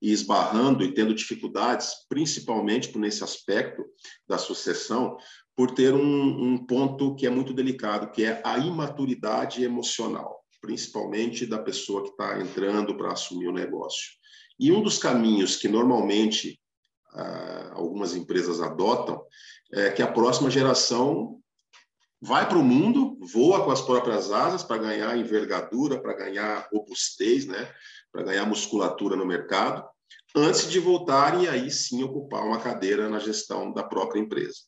e 0.01 0.13
esbarrando 0.13 0.85
e 0.85 0.93
tendo 0.95 1.15
dificuldades, 1.15 1.91
principalmente 2.09 2.97
nesse 2.99 3.25
aspecto 3.25 3.85
da 4.29 4.39
sucessão, 4.39 5.17
por 5.57 5.73
ter 5.73 5.93
um, 5.93 6.53
um 6.53 6.67
ponto 6.67 7.17
que 7.17 7.27
é 7.27 7.31
muito 7.31 7.53
delicado, 7.53 8.13
que 8.13 8.25
é 8.25 8.41
a 8.45 8.59
imaturidade 8.59 9.65
emocional, 9.65 10.45
principalmente 10.61 11.47
da 11.47 11.59
pessoa 11.59 12.05
que 12.05 12.11
está 12.11 12.41
entrando 12.41 12.97
para 12.97 13.13
assumir 13.13 13.49
o 13.49 13.53
negócio. 13.53 14.13
E 14.59 14.71
um 14.71 14.83
dos 14.83 14.99
caminhos 14.99 15.57
que 15.57 15.69
normalmente 15.69 16.61
ah, 17.13 17.73
algumas 17.75 18.15
empresas 18.15 18.61
adotam 18.61 19.21
é 19.73 19.91
que 19.91 20.03
a 20.03 20.11
próxima 20.11 20.51
geração 20.51 21.41
vai 22.21 22.49
para 22.49 22.59
o 22.59 22.65
mundo, 22.65 23.19
voa 23.33 23.65
com 23.65 23.71
as 23.71 23.81
próprias 23.81 24.31
asas 24.31 24.63
para 24.63 24.79
ganhar 24.79 25.17
envergadura, 25.17 26.01
para 26.01 26.15
ganhar 26.15 26.69
robustez, 26.73 27.47
né? 27.47 27.73
para 28.13 28.23
ganhar 28.23 28.47
musculatura 28.47 29.17
no 29.17 29.27
mercado, 29.27 29.85
antes 30.35 30.69
de 30.71 30.81
voltar 30.81 31.41
e 31.43 31.49
aí 31.49 31.71
sim 31.71 32.03
ocupar 32.03 32.43
uma 32.43 32.61
cadeira 32.61 33.09
na 33.09 33.19
gestão 33.19 33.73
da 33.73 33.83
própria 33.83 34.21
empresa. 34.21 34.59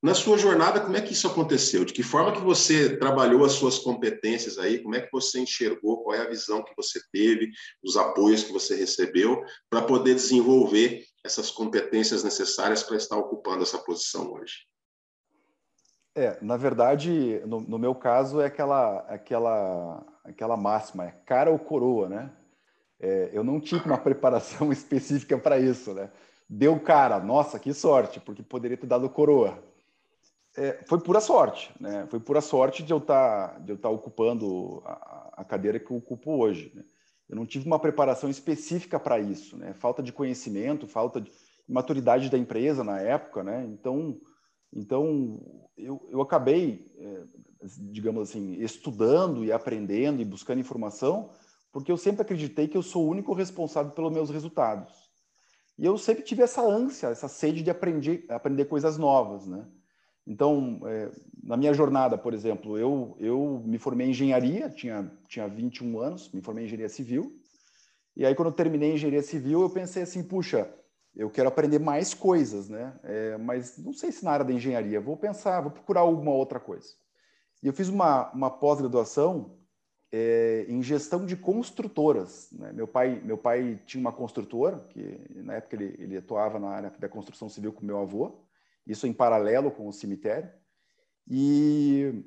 Na 0.00 0.14
sua 0.14 0.38
jornada, 0.38 0.80
como 0.80 0.96
é 0.96 1.00
que 1.00 1.12
isso 1.12 1.26
aconteceu? 1.26 1.84
De 1.84 1.92
que 1.92 2.04
forma 2.04 2.32
que 2.32 2.40
você 2.40 2.96
trabalhou 2.96 3.44
as 3.44 3.52
suas 3.52 3.80
competências 3.80 4.56
aí? 4.56 4.78
Como 4.80 4.94
é 4.94 5.00
que 5.00 5.10
você 5.10 5.40
enxergou? 5.40 6.04
Qual 6.04 6.14
é 6.14 6.20
a 6.20 6.28
visão 6.28 6.62
que 6.62 6.72
você 6.76 7.00
teve, 7.12 7.50
os 7.82 7.96
apoios 7.96 8.44
que 8.44 8.52
você 8.52 8.76
recebeu 8.76 9.42
para 9.68 9.82
poder 9.82 10.14
desenvolver 10.14 11.04
essas 11.24 11.50
competências 11.50 12.22
necessárias 12.22 12.82
para 12.84 12.96
estar 12.96 13.16
ocupando 13.16 13.64
essa 13.64 13.78
posição 13.78 14.32
hoje? 14.32 14.68
É, 16.18 16.38
na 16.42 16.56
verdade, 16.56 17.40
no, 17.46 17.60
no 17.60 17.78
meu 17.78 17.94
caso 17.94 18.40
é 18.40 18.46
aquela, 18.46 18.98
aquela, 19.08 20.04
aquela 20.24 20.56
máxima, 20.56 21.04
é 21.04 21.12
cara 21.24 21.50
ou 21.50 21.58
coroa, 21.58 22.08
né? 22.08 22.30
É, 23.00 23.30
eu 23.32 23.44
não 23.44 23.60
tive 23.60 23.84
uma 23.86 23.98
preparação 23.98 24.70
específica 24.72 25.38
para 25.38 25.58
isso, 25.58 25.94
né? 25.94 26.10
Deu 26.48 26.80
cara, 26.80 27.20
nossa, 27.20 27.58
que 27.58 27.72
sorte, 27.72 28.18
porque 28.20 28.42
poderia 28.42 28.76
ter 28.76 28.86
dado 28.86 29.08
coroa 29.08 29.62
é, 30.58 30.80
foi 30.86 30.98
pura 30.98 31.20
sorte, 31.20 31.70
né? 31.80 32.06
Foi 32.10 32.18
pura 32.18 32.40
sorte 32.40 32.82
de 32.82 32.92
eu 32.92 32.98
estar 32.98 33.48
tá, 33.48 33.58
de 33.60 33.70
eu 33.70 33.78
tá 33.78 33.88
ocupando 33.88 34.82
a, 34.84 35.34
a, 35.38 35.44
cadeira 35.44 35.78
que 35.78 35.90
eu 35.90 35.96
ocupo 35.96 36.36
hoje. 36.36 36.72
Né? 36.74 36.82
Eu 37.28 37.36
não 37.36 37.46
tive 37.46 37.64
uma 37.64 37.78
preparação 37.78 38.28
específica 38.28 38.98
para 38.98 39.20
isso, 39.20 39.56
né? 39.56 39.72
Falta 39.74 40.02
de 40.02 40.12
conhecimento, 40.12 40.88
falta 40.88 41.20
de 41.20 41.30
maturidade 41.68 42.28
da 42.28 42.36
empresa 42.36 42.82
na 42.82 43.00
época, 43.00 43.44
né? 43.44 43.64
Então, 43.68 44.18
então 44.72 45.40
eu, 45.76 46.06
eu 46.10 46.20
acabei, 46.20 46.90
é, 46.98 47.22
digamos 47.90 48.28
assim, 48.28 48.54
estudando 48.54 49.44
e 49.44 49.52
aprendendo 49.52 50.20
e 50.20 50.24
buscando 50.24 50.60
informação, 50.60 51.30
porque 51.72 51.92
eu 51.92 51.96
sempre 51.96 52.22
acreditei 52.22 52.66
que 52.66 52.76
eu 52.76 52.82
sou 52.82 53.06
o 53.06 53.10
único 53.10 53.32
responsável 53.32 53.92
pelos 53.92 54.12
meus 54.12 54.30
resultados. 54.30 55.08
E 55.78 55.84
eu 55.84 55.96
sempre 55.96 56.24
tive 56.24 56.42
essa 56.42 56.60
ânsia, 56.60 57.08
essa 57.08 57.28
sede 57.28 57.62
de 57.62 57.70
aprender, 57.70 58.24
aprender 58.28 58.64
coisas 58.64 58.98
novas, 58.98 59.46
né? 59.46 59.64
Então, 60.26 60.80
é, 60.84 61.10
na 61.42 61.56
minha 61.56 61.72
jornada, 61.72 62.18
por 62.18 62.34
exemplo, 62.34 62.76
eu, 62.76 63.16
eu 63.18 63.62
me 63.64 63.78
formei 63.78 64.08
em 64.08 64.10
engenharia, 64.10 64.68
tinha, 64.68 65.10
tinha 65.26 65.48
21 65.48 65.98
anos, 66.00 66.30
me 66.32 66.42
formei 66.42 66.64
em 66.64 66.66
engenharia 66.66 66.88
civil. 66.88 67.32
E 68.14 68.26
aí, 68.26 68.34
quando 68.34 68.48
eu 68.48 68.52
terminei 68.52 68.92
engenharia 68.92 69.22
civil, 69.22 69.62
eu 69.62 69.70
pensei 69.70 70.02
assim, 70.02 70.22
puxa, 70.22 70.68
eu 71.18 71.28
quero 71.28 71.48
aprender 71.48 71.78
mais 71.78 72.14
coisas, 72.14 72.68
né? 72.68 72.98
É, 73.02 73.36
mas 73.36 73.76
não 73.76 73.92
sei 73.92 74.10
se 74.10 74.24
na 74.24 74.30
área 74.30 74.44
da 74.44 74.52
engenharia, 74.52 75.00
vou 75.00 75.16
pensar, 75.16 75.60
vou 75.60 75.70
procurar 75.70 76.00
alguma 76.00 76.30
outra 76.30 76.58
coisa. 76.58 76.88
E 77.62 77.66
eu 77.66 77.72
fiz 77.74 77.88
uma, 77.88 78.32
uma 78.32 78.50
pós-graduação 78.50 79.58
é, 80.10 80.64
em 80.68 80.82
gestão 80.82 81.26
de 81.26 81.36
construtoras. 81.36 82.48
Né? 82.52 82.72
Meu, 82.72 82.86
pai, 82.86 83.20
meu 83.22 83.36
pai 83.36 83.82
tinha 83.84 84.00
uma 84.00 84.12
construtora, 84.12 84.78
que 84.88 85.20
na 85.34 85.54
época 85.54 85.76
ele, 85.76 85.96
ele 85.98 86.16
atuava 86.16 86.58
na 86.58 86.68
área 86.68 86.92
da 86.98 87.08
construção 87.08 87.48
civil 87.48 87.72
com 87.72 87.84
meu 87.84 87.98
avô 87.98 88.48
isso 88.88 89.06
em 89.06 89.12
paralelo 89.12 89.70
com 89.70 89.86
o 89.86 89.92
cemitério. 89.92 90.50
E, 91.30 92.24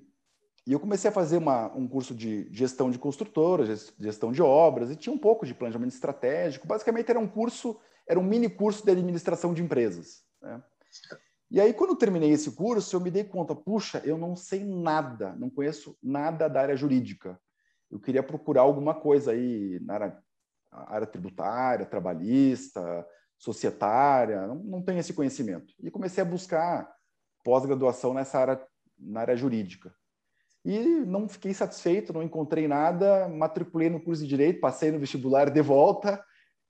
e 0.67 0.71
eu 0.71 0.79
comecei 0.79 1.10
a 1.10 1.13
fazer 1.13 1.38
uma, 1.38 1.75
um 1.75 1.88
curso 1.88 2.13
de 2.13 2.48
gestão 2.53 2.91
de 2.91 3.00
construtoras, 3.00 3.91
gestão 4.00 4.31
de 4.31 4.43
obras, 4.43 4.91
e 4.91 4.95
tinha 4.95 5.12
um 5.12 5.17
pouco 5.17 5.45
de 5.45 5.55
planejamento 5.55 5.91
estratégico. 5.91 6.67
Basicamente, 6.67 7.10
era 7.10 7.19
um 7.19 7.27
curso, 7.27 7.79
era 8.12 8.20
um 8.20 8.24
mini 8.24 8.50
curso 8.50 8.84
de 8.84 8.91
administração 8.91 9.53
de 9.53 9.63
empresas. 9.63 10.25
Né? 10.41 10.62
E 11.50 11.62
aí, 11.62 11.74
quando 11.74 11.91
eu 11.91 11.96
terminei 11.96 12.30
esse 12.30 12.51
curso, 12.51 12.94
eu 12.94 13.00
me 13.00 13.10
dei 13.10 13.24
conta, 13.24 13.56
puxa, 13.56 14.01
eu 14.03 14.18
não 14.18 14.36
sei 14.36 14.65
nada, 14.65 15.34
não 15.38 15.50
conheço 15.50 15.98
nada 16.03 16.50
da 16.50 16.60
área 16.60 16.75
jurídica. 16.75 17.39
Eu 17.89 18.01
queria 18.01 18.22
procurar 18.22 18.63
alguma 18.63 18.94
coisa 18.94 19.32
aí 19.32 19.80
na 19.80 19.94
área, 19.94 20.24
área 20.70 21.08
tributária, 21.08 21.86
trabalhista, 21.86 23.08
societária, 23.38 24.46
não, 24.46 24.56
não 24.56 24.82
tenho 24.82 25.00
esse 25.00 25.13
conhecimento. 25.13 25.74
E 25.82 25.89
comecei 25.89 26.22
a 26.22 26.25
buscar 26.25 26.94
pós-graduação 27.46 28.13
nessa 28.13 28.39
área, 28.39 28.62
na 29.00 29.22
área 29.22 29.38
jurídica. 29.38 29.96
E 30.65 30.80
não 31.06 31.30
fiquei 31.30 31.54
satisfeito, 31.54 32.12
não 32.12 32.21
encontrei 32.21 32.67
nada, 32.67 33.30
matriculei 33.30 33.89
no 33.89 34.04
curso 34.04 34.21
de 34.21 34.28
Direito, 34.28 34.60
passei 34.60 34.91
no 34.91 35.00
vestibular 35.00 35.50
de 35.50 35.62
volta 35.62 36.21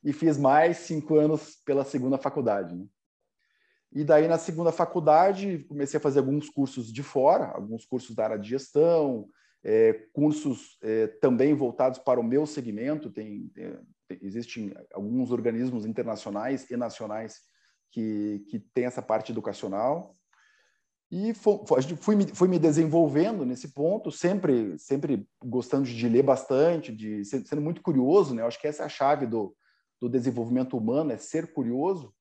e 0.04 0.12
fiz 0.12 0.38
mais 0.38 0.78
cinco 0.78 1.16
anos 1.16 1.58
pela 1.66 1.84
segunda 1.84 2.18
faculdade. 2.18 2.76
Né? 2.76 2.86
E 3.94 4.04
daí, 4.04 4.28
na 4.28 4.38
segunda 4.38 4.72
faculdade, 4.72 5.66
comecei 5.68 5.98
a 5.98 6.02
fazer 6.02 6.20
alguns 6.20 6.50
cursos 6.50 6.92
de 6.92 7.04
fora, 7.04 7.48
alguns 7.48 7.86
cursos 7.86 8.16
da 8.16 8.24
área 8.24 8.40
de 8.40 8.50
gestão, 8.50 9.28
é, 9.64 9.94
cursos 10.14 10.78
é, 10.82 11.08
também 11.08 11.54
voltados 11.54 12.00
para 12.00 12.20
o 12.20 12.24
meu 12.24 12.46
segmento. 12.46 13.12
Tem, 13.12 13.50
tem, 13.50 13.78
existem 14.22 14.74
alguns 14.94 15.30
organismos 15.32 15.86
internacionais 15.86 16.70
e 16.70 16.78
nacionais 16.78 17.42
que, 17.92 18.46
que 18.48 18.60
têm 18.60 18.86
essa 18.86 19.02
parte 19.02 19.32
educacional. 19.32 20.16
E 21.12 21.34
fui, 21.34 21.60
fui, 21.98 22.28
fui 22.34 22.48
me 22.48 22.58
desenvolvendo 22.58 23.46
nesse 23.46 23.74
ponto, 23.74 24.10
sempre, 24.10 24.80
sempre 24.80 25.28
gostando 25.44 25.84
de 25.84 26.08
ler 26.08 26.24
bastante, 26.24 26.96
de 26.96 27.26
sendo 27.26 27.62
muito 27.62 27.82
curioso, 27.82 28.34
né? 28.34 28.42
Eu 28.42 28.48
acho 28.48 28.60
que 28.60 28.68
essa 28.68 28.84
é 28.84 28.86
a 28.86 28.90
chave 28.90 29.28
do, 29.28 29.54
do 30.02 30.10
desenvolvimento 30.10 30.76
humano, 30.76 31.12
é 31.12 31.18
ser 31.18 31.54
curioso. 31.54 32.12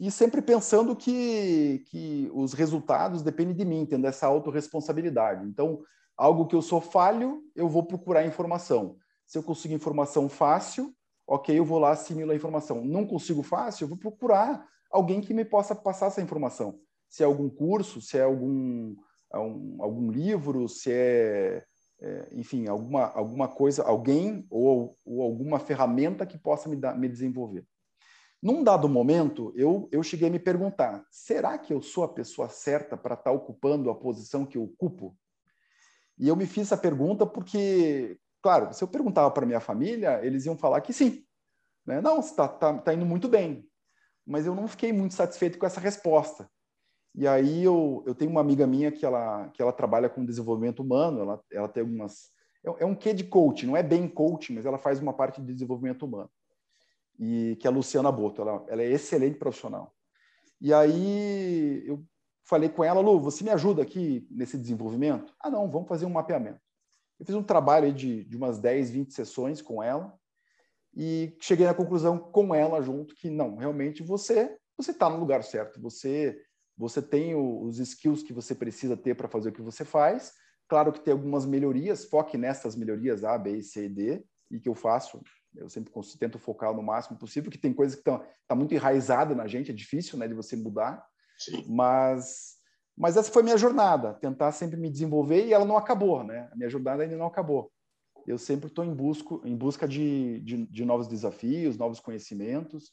E 0.00 0.10
sempre 0.10 0.42
pensando 0.42 0.94
que, 0.96 1.84
que 1.88 2.30
os 2.34 2.52
resultados 2.52 3.22
dependem 3.22 3.54
de 3.54 3.64
mim, 3.64 3.86
tendo 3.86 4.06
essa 4.06 4.26
autorresponsabilidade. 4.26 5.46
Então, 5.46 5.80
algo 6.16 6.46
que 6.46 6.54
eu 6.54 6.62
sou 6.62 6.80
falho, 6.80 7.42
eu 7.54 7.68
vou 7.68 7.84
procurar 7.84 8.26
informação. 8.26 8.96
Se 9.24 9.38
eu 9.38 9.42
consigo 9.42 9.74
informação 9.74 10.28
fácil, 10.28 10.92
ok, 11.26 11.56
eu 11.56 11.64
vou 11.64 11.78
lá 11.78 11.90
assimilo 11.90 12.32
a 12.32 12.36
informação. 12.36 12.84
Não 12.84 13.06
consigo 13.06 13.42
fácil, 13.42 13.84
eu 13.84 13.88
vou 13.88 13.98
procurar 13.98 14.66
alguém 14.90 15.20
que 15.20 15.34
me 15.34 15.44
possa 15.44 15.74
passar 15.74 16.06
essa 16.06 16.22
informação. 16.22 16.80
Se 17.08 17.22
é 17.22 17.26
algum 17.26 17.48
curso, 17.48 18.00
se 18.00 18.18
é 18.18 18.22
algum, 18.22 18.96
algum, 19.30 19.82
algum 19.82 20.10
livro, 20.10 20.68
se 20.68 20.90
é, 20.92 21.64
é, 22.00 22.28
enfim, 22.32 22.68
alguma, 22.68 23.06
alguma 23.06 23.48
coisa, 23.48 23.82
alguém 23.82 24.46
ou, 24.50 24.96
ou 25.04 25.22
alguma 25.22 25.58
ferramenta 25.58 26.24
que 26.24 26.38
possa 26.38 26.68
me, 26.68 26.76
dar, 26.76 26.96
me 26.96 27.08
desenvolver. 27.08 27.66
Num 28.40 28.62
dado 28.62 28.88
momento, 28.88 29.52
eu, 29.56 29.88
eu 29.90 30.02
cheguei 30.02 30.28
a 30.28 30.30
me 30.30 30.38
perguntar: 30.38 31.04
será 31.10 31.58
que 31.58 31.72
eu 31.72 31.82
sou 31.82 32.04
a 32.04 32.08
pessoa 32.08 32.48
certa 32.48 32.96
para 32.96 33.14
estar 33.14 33.32
ocupando 33.32 33.90
a 33.90 33.94
posição 33.94 34.46
que 34.46 34.56
eu 34.56 34.62
ocupo? 34.64 35.16
E 36.16 36.28
eu 36.28 36.36
me 36.36 36.46
fiz 36.46 36.68
essa 36.68 36.76
pergunta 36.76 37.26
porque, 37.26 38.18
claro, 38.40 38.72
se 38.72 38.82
eu 38.82 38.88
perguntava 38.88 39.30
para 39.30 39.46
minha 39.46 39.60
família, 39.60 40.24
eles 40.24 40.46
iam 40.46 40.56
falar 40.56 40.80
que 40.80 40.92
sim. 40.92 41.24
Né? 41.84 42.00
Não, 42.00 42.20
está 42.20 42.46
tá, 42.46 42.78
tá 42.78 42.94
indo 42.94 43.06
muito 43.06 43.28
bem. 43.28 43.68
Mas 44.26 44.46
eu 44.46 44.54
não 44.54 44.68
fiquei 44.68 44.92
muito 44.92 45.14
satisfeito 45.14 45.58
com 45.58 45.66
essa 45.66 45.80
resposta. 45.80 46.48
E 47.14 47.26
aí 47.26 47.64
eu, 47.64 48.04
eu 48.06 48.14
tenho 48.14 48.30
uma 48.30 48.40
amiga 48.40 48.66
minha 48.66 48.92
que 48.92 49.04
ela, 49.04 49.48
que 49.48 49.60
ela 49.60 49.72
trabalha 49.72 50.08
com 50.08 50.24
desenvolvimento 50.24 50.80
humano, 50.80 51.20
ela, 51.20 51.40
ela 51.50 51.68
tem 51.68 51.82
algumas... 51.82 52.30
É, 52.64 52.82
é 52.82 52.86
um 52.86 52.94
quê 52.94 53.12
de 53.12 53.24
coaching, 53.24 53.66
não 53.66 53.76
é 53.76 53.82
bem 53.82 54.08
coaching, 54.08 54.54
mas 54.54 54.66
ela 54.66 54.78
faz 54.78 55.00
uma 55.00 55.12
parte 55.12 55.40
de 55.40 55.52
desenvolvimento 55.52 56.04
humano. 56.04 56.30
E 57.18 57.56
que 57.60 57.66
é 57.66 57.70
a 57.70 57.72
Luciana 57.72 58.12
Boto, 58.12 58.42
ela, 58.42 58.64
ela 58.68 58.82
é 58.82 58.90
excelente 58.90 59.38
profissional. 59.38 59.92
E 60.60 60.72
aí 60.72 61.82
eu 61.86 62.04
falei 62.44 62.68
com 62.68 62.84
ela, 62.84 63.00
Lu, 63.00 63.20
você 63.20 63.42
me 63.42 63.50
ajuda 63.50 63.82
aqui 63.82 64.26
nesse 64.30 64.56
desenvolvimento? 64.56 65.34
Ah, 65.40 65.50
não, 65.50 65.70
vamos 65.70 65.88
fazer 65.88 66.06
um 66.06 66.10
mapeamento. 66.10 66.60
Eu 67.18 67.26
fiz 67.26 67.34
um 67.34 67.42
trabalho 67.42 67.92
de, 67.92 68.24
de 68.24 68.36
umas 68.36 68.58
10, 68.58 68.90
20 68.90 69.12
sessões 69.12 69.60
com 69.60 69.82
ela 69.82 70.16
e 70.94 71.36
cheguei 71.40 71.66
na 71.66 71.74
conclusão 71.74 72.18
com 72.18 72.54
ela 72.54 72.80
junto 72.80 73.14
que 73.14 73.28
não, 73.28 73.56
realmente 73.56 74.02
você 74.02 74.56
você 74.76 74.92
está 74.92 75.10
no 75.10 75.18
lugar 75.18 75.42
certo, 75.42 75.80
você 75.80 76.40
você 76.78 77.02
tem 77.02 77.34
os 77.34 77.80
skills 77.80 78.22
que 78.22 78.32
você 78.32 78.54
precisa 78.54 78.96
ter 78.96 79.16
para 79.16 79.26
fazer 79.26 79.48
o 79.48 79.52
que 79.52 79.60
você 79.60 79.84
faz. 79.84 80.32
Claro 80.68 80.92
que 80.92 81.00
tem 81.00 81.12
algumas 81.12 81.44
melhorias, 81.44 82.04
foque 82.04 82.38
nessas 82.38 82.76
melhorias 82.76 83.24
A, 83.24 83.36
B, 83.36 83.60
C 83.62 83.86
e 83.86 83.88
D, 83.88 84.24
e 84.48 84.60
que 84.60 84.68
eu 84.68 84.76
faço. 84.76 85.20
Eu 85.56 85.68
sempre 85.68 85.92
tento 86.20 86.38
focar 86.38 86.72
no 86.72 86.82
máximo 86.82 87.18
possível, 87.18 87.50
que 87.50 87.58
tem 87.58 87.74
coisas 87.74 87.96
que 87.96 88.02
estão 88.02 88.24
tá 88.46 88.54
muito 88.54 88.72
enraizada 88.74 89.34
na 89.34 89.48
gente, 89.48 89.72
é 89.72 89.74
difícil 89.74 90.16
né, 90.18 90.28
de 90.28 90.34
você 90.34 90.54
mudar. 90.54 91.04
Sim. 91.36 91.64
Mas, 91.66 92.58
mas 92.96 93.16
essa 93.16 93.32
foi 93.32 93.42
minha 93.42 93.58
jornada, 93.58 94.14
tentar 94.14 94.52
sempre 94.52 94.76
me 94.76 94.88
desenvolver 94.88 95.46
e 95.46 95.52
ela 95.52 95.64
não 95.64 95.76
acabou, 95.76 96.22
né? 96.22 96.48
A 96.52 96.56
minha 96.56 96.70
jornada 96.70 97.02
ainda 97.02 97.16
não 97.16 97.26
acabou. 97.26 97.72
Eu 98.24 98.38
sempre 98.38 98.68
estou 98.68 98.84
em 98.84 98.94
busca, 98.94 99.34
em 99.44 99.56
busca 99.56 99.88
de, 99.88 100.40
de, 100.40 100.66
de, 100.66 100.84
novos 100.84 101.08
desafios, 101.08 101.78
novos 101.78 101.98
conhecimentos 101.98 102.92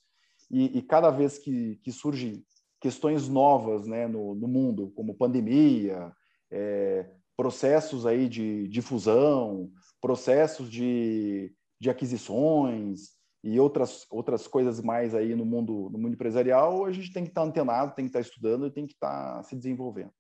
e, 0.50 0.78
e 0.78 0.82
cada 0.82 1.12
vez 1.12 1.38
que, 1.38 1.76
que 1.84 1.92
surgem 1.92 2.44
questões 2.86 3.28
novas 3.28 3.88
né, 3.88 4.08
no, 4.08 4.36
no 4.36 4.48
mundo, 4.48 4.92
como 4.96 5.18
pandemia, 5.18 6.14
é, 6.52 7.10
processos 7.36 8.06
aí 8.06 8.30
de 8.30 8.68
difusão, 8.68 9.72
processos 10.00 10.70
de, 10.70 11.52
de 11.82 11.90
aquisições, 11.90 13.16
e 13.44 13.60
outras, 13.60 14.06
outras 14.12 14.48
coisas 14.48 14.80
mais 14.82 15.16
aí 15.16 15.36
no 15.36 15.46
mundo, 15.46 15.90
no 15.92 15.98
mundo 15.98 16.14
empresarial, 16.14 16.86
a 16.86 16.92
gente 16.92 17.12
tem 17.12 17.24
que 17.24 17.30
estar 17.30 17.42
antenado, 17.42 17.96
tem 17.96 18.06
que 18.06 18.10
estar 18.10 18.20
estudando 18.20 18.68
e 18.68 18.72
tem 18.72 18.86
que 18.86 18.94
estar 18.94 19.42
se 19.46 19.56
desenvolvendo. 19.56 20.12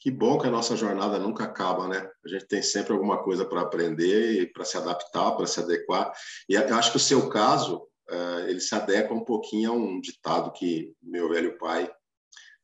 Que 0.00 0.10
bom 0.10 0.40
que 0.40 0.48
a 0.48 0.50
nossa 0.50 0.74
jornada 0.74 1.20
nunca 1.20 1.44
acaba, 1.44 1.86
né? 1.86 2.10
A 2.24 2.28
gente 2.28 2.48
tem 2.48 2.62
sempre 2.62 2.92
alguma 2.92 3.22
coisa 3.22 3.44
para 3.44 3.60
aprender 3.60 4.42
e 4.42 4.46
para 4.52 4.64
se 4.64 4.76
adaptar, 4.76 5.36
para 5.36 5.46
se 5.46 5.60
adequar. 5.60 6.12
E 6.48 6.54
eu 6.54 6.74
acho 6.74 6.90
que 6.90 6.96
o 6.96 7.00
seu 7.00 7.28
caso, 7.28 7.86
é, 8.08 8.50
ele 8.50 8.60
se 8.60 8.74
adequa 8.74 9.14
um 9.14 9.24
pouquinho 9.24 9.70
a 9.70 9.74
um 9.74 10.00
ditado 10.00 10.52
que 10.52 10.92
meu 11.02 11.28
velho 11.28 11.58
pai, 11.58 11.90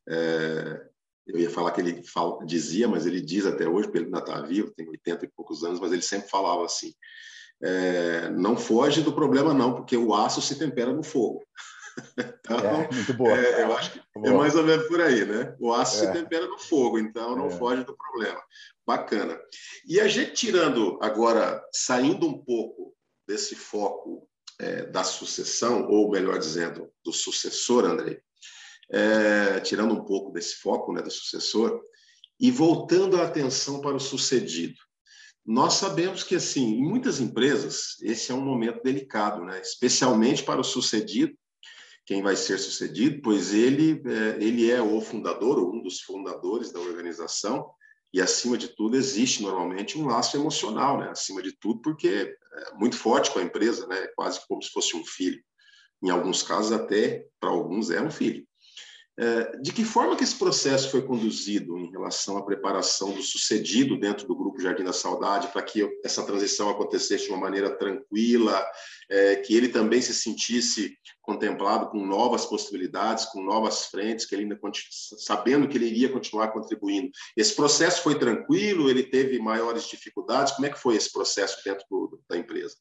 é, 0.08 0.88
eu 1.26 1.38
ia 1.38 1.50
falar 1.50 1.72
que 1.72 1.80
ele 1.80 2.02
fala, 2.02 2.44
dizia, 2.44 2.88
mas 2.88 3.04
ele 3.06 3.20
diz 3.20 3.44
até 3.44 3.68
hoje, 3.68 3.88
porque 3.88 3.98
ele 3.98 4.06
ainda 4.06 4.18
está 4.18 4.40
vivo, 4.40 4.72
tem 4.74 4.88
80 4.88 5.26
e 5.26 5.28
poucos 5.28 5.62
anos, 5.62 5.78
mas 5.78 5.92
ele 5.92 6.02
sempre 6.02 6.30
falava 6.30 6.64
assim: 6.64 6.92
é, 7.62 8.30
não 8.30 8.56
foge 8.56 9.02
do 9.02 9.12
problema, 9.12 9.52
não, 9.52 9.74
porque 9.74 9.96
o 9.96 10.14
aço 10.14 10.40
se 10.40 10.58
tempera 10.58 10.92
no 10.92 11.02
fogo. 11.02 11.44
Então, 12.48 12.58
é, 12.60 12.88
muito 12.92 13.12
boa. 13.14 13.36
É, 13.36 13.62
eu 13.64 13.76
acho 13.76 13.90
que 13.90 14.00
boa. 14.14 14.28
é 14.28 14.30
mais 14.30 14.54
ou 14.54 14.62
menos 14.62 14.86
por 14.86 15.00
aí, 15.00 15.24
né? 15.24 15.56
O 15.58 15.72
aço 15.72 15.96
é. 15.96 16.06
se 16.06 16.12
tempera 16.12 16.46
no 16.46 16.56
fogo, 16.56 16.96
então 16.96 17.34
não 17.34 17.48
é. 17.48 17.50
foge 17.50 17.82
do 17.82 17.96
problema. 17.96 18.40
Bacana. 18.86 19.36
E 19.84 20.00
a 20.00 20.06
gente 20.06 20.32
tirando 20.32 20.96
agora, 21.02 21.60
saindo 21.72 22.28
um 22.28 22.38
pouco 22.38 22.94
desse 23.26 23.56
foco 23.56 24.28
é, 24.58 24.86
da 24.86 25.04
sucessão, 25.04 25.88
ou 25.88 26.10
melhor 26.10 26.38
dizendo, 26.38 26.90
do 27.04 27.12
sucessor, 27.12 27.84
Andrei, 27.84 28.20
é, 28.90 29.60
tirando 29.60 29.94
um 29.94 30.04
pouco 30.04 30.32
desse 30.32 30.56
foco 30.56 30.92
né, 30.92 31.02
do 31.02 31.10
sucessor, 31.10 31.80
e 32.40 32.50
voltando 32.50 33.16
a 33.16 33.24
atenção 33.24 33.80
para 33.80 33.96
o 33.96 34.00
sucedido. 34.00 34.76
Nós 35.44 35.74
sabemos 35.74 36.22
que, 36.22 36.36
assim, 36.36 36.74
em 36.74 36.82
muitas 36.82 37.20
empresas, 37.20 37.96
esse 38.02 38.30
é 38.30 38.34
um 38.34 38.40
momento 38.40 38.82
delicado, 38.82 39.44
né? 39.44 39.60
especialmente 39.60 40.42
para 40.42 40.60
o 40.60 40.64
sucedido, 40.64 41.34
quem 42.04 42.22
vai 42.22 42.36
ser 42.36 42.58
sucedido, 42.58 43.20
pois 43.22 43.52
ele, 43.52 44.02
é, 44.06 44.44
ele 44.44 44.70
é 44.70 44.80
o 44.80 45.00
fundador, 45.00 45.58
ou 45.58 45.74
um 45.74 45.82
dos 45.82 46.00
fundadores 46.00 46.72
da 46.72 46.80
organização, 46.80 47.70
e 48.12 48.20
acima 48.20 48.56
de 48.56 48.68
tudo 48.68 48.96
existe 48.96 49.42
normalmente 49.42 49.98
um 49.98 50.06
laço 50.06 50.36
emocional, 50.36 50.98
né? 50.98 51.10
Acima 51.10 51.42
de 51.42 51.52
tudo, 51.52 51.82
porque 51.82 52.08
é 52.08 52.74
muito 52.74 52.96
forte 52.96 53.30
com 53.30 53.38
a 53.38 53.42
empresa, 53.42 53.86
né? 53.86 54.06
Quase 54.16 54.40
como 54.48 54.62
se 54.62 54.70
fosse 54.70 54.96
um 54.96 55.04
filho. 55.04 55.42
Em 56.02 56.10
alguns 56.10 56.42
casos 56.42 56.72
até 56.72 57.26
para 57.38 57.50
alguns 57.50 57.90
é 57.90 58.00
um 58.00 58.10
filho. 58.10 58.47
É, 59.20 59.56
de 59.56 59.72
que 59.72 59.84
forma 59.84 60.14
que 60.14 60.22
esse 60.22 60.36
processo 60.36 60.92
foi 60.92 61.02
conduzido 61.02 61.76
em 61.76 61.90
relação 61.90 62.36
à 62.36 62.44
preparação 62.44 63.10
do 63.10 63.20
sucedido 63.20 63.98
dentro 63.98 64.28
do 64.28 64.36
Grupo 64.36 64.60
Jardim 64.60 64.84
da 64.84 64.92
Saudade, 64.92 65.48
para 65.48 65.60
que 65.60 65.84
essa 66.04 66.24
transição 66.24 66.70
acontecesse 66.70 67.24
de 67.24 67.30
uma 67.30 67.40
maneira 67.40 67.76
tranquila, 67.76 68.64
é, 69.10 69.34
que 69.34 69.56
ele 69.56 69.70
também 69.70 70.00
se 70.00 70.14
sentisse 70.14 70.96
contemplado 71.20 71.90
com 71.90 72.06
novas 72.06 72.46
possibilidades, 72.46 73.24
com 73.24 73.42
novas 73.42 73.86
frentes, 73.86 74.24
que 74.24 74.36
ele 74.36 74.42
ainda 74.42 74.60
sabendo 75.18 75.66
que 75.66 75.76
ele 75.76 75.86
iria 75.86 76.12
continuar 76.12 76.52
contribuindo. 76.52 77.10
Esse 77.36 77.56
processo 77.56 78.04
foi 78.04 78.16
tranquilo? 78.20 78.88
Ele 78.88 79.02
teve 79.02 79.40
maiores 79.40 79.88
dificuldades? 79.88 80.52
Como 80.52 80.66
é 80.66 80.70
que 80.70 80.78
foi 80.78 80.94
esse 80.94 81.12
processo 81.12 81.60
dentro 81.64 81.84
do, 81.90 82.22
da 82.30 82.36
empresa? 82.36 82.76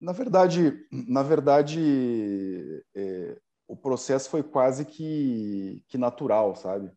Na 0.00 0.12
verdade, 0.12 0.86
na 0.90 1.22
verdade, 1.22 2.82
é 2.94 3.36
o 3.72 3.76
processo 3.76 4.28
foi 4.28 4.42
quase 4.42 4.84
que, 4.84 5.82
que 5.88 5.96
natural, 5.96 6.54
sabe? 6.54 6.92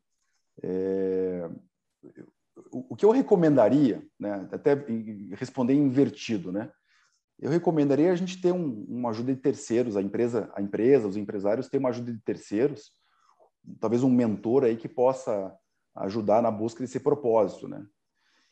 É, 0.62 1.50
o, 2.70 2.94
o, 2.94 2.96
que 2.98 3.06
eu 3.06 3.12
recomendaria, 3.12 4.06
né, 4.20 4.46
até 4.52 4.74
responder 5.38 5.74
invertido, 5.74 6.52
né? 6.52 6.70
Eu 7.40 7.50
recomendaria 7.50 8.12
a 8.12 8.16
gente 8.16 8.42
ter 8.42 8.52
um, 8.52 8.84
uma 8.90 9.12
ajuda 9.12 9.34
de 9.34 9.40
terceiros, 9.40 9.96
a 9.96 10.02
empresa, 10.02 10.52
a 10.54 10.62
empresa, 10.62 11.08
os 11.08 11.16
empresários 11.16 11.70
ter 11.70 11.78
uma 11.78 11.90
ajuda 11.90 12.12
de 12.12 12.20
terceiros, 12.20 12.92
talvez 13.80 14.04
um 14.04 14.10
mentor 14.10 14.66
aí 14.66 14.76
que 14.76 14.90
possa 14.90 15.56
ajudar 15.96 16.42
na 16.42 16.52
busca 16.52 16.82
desse 16.82 17.00
propósito, 17.00 17.70
né? 17.70 17.86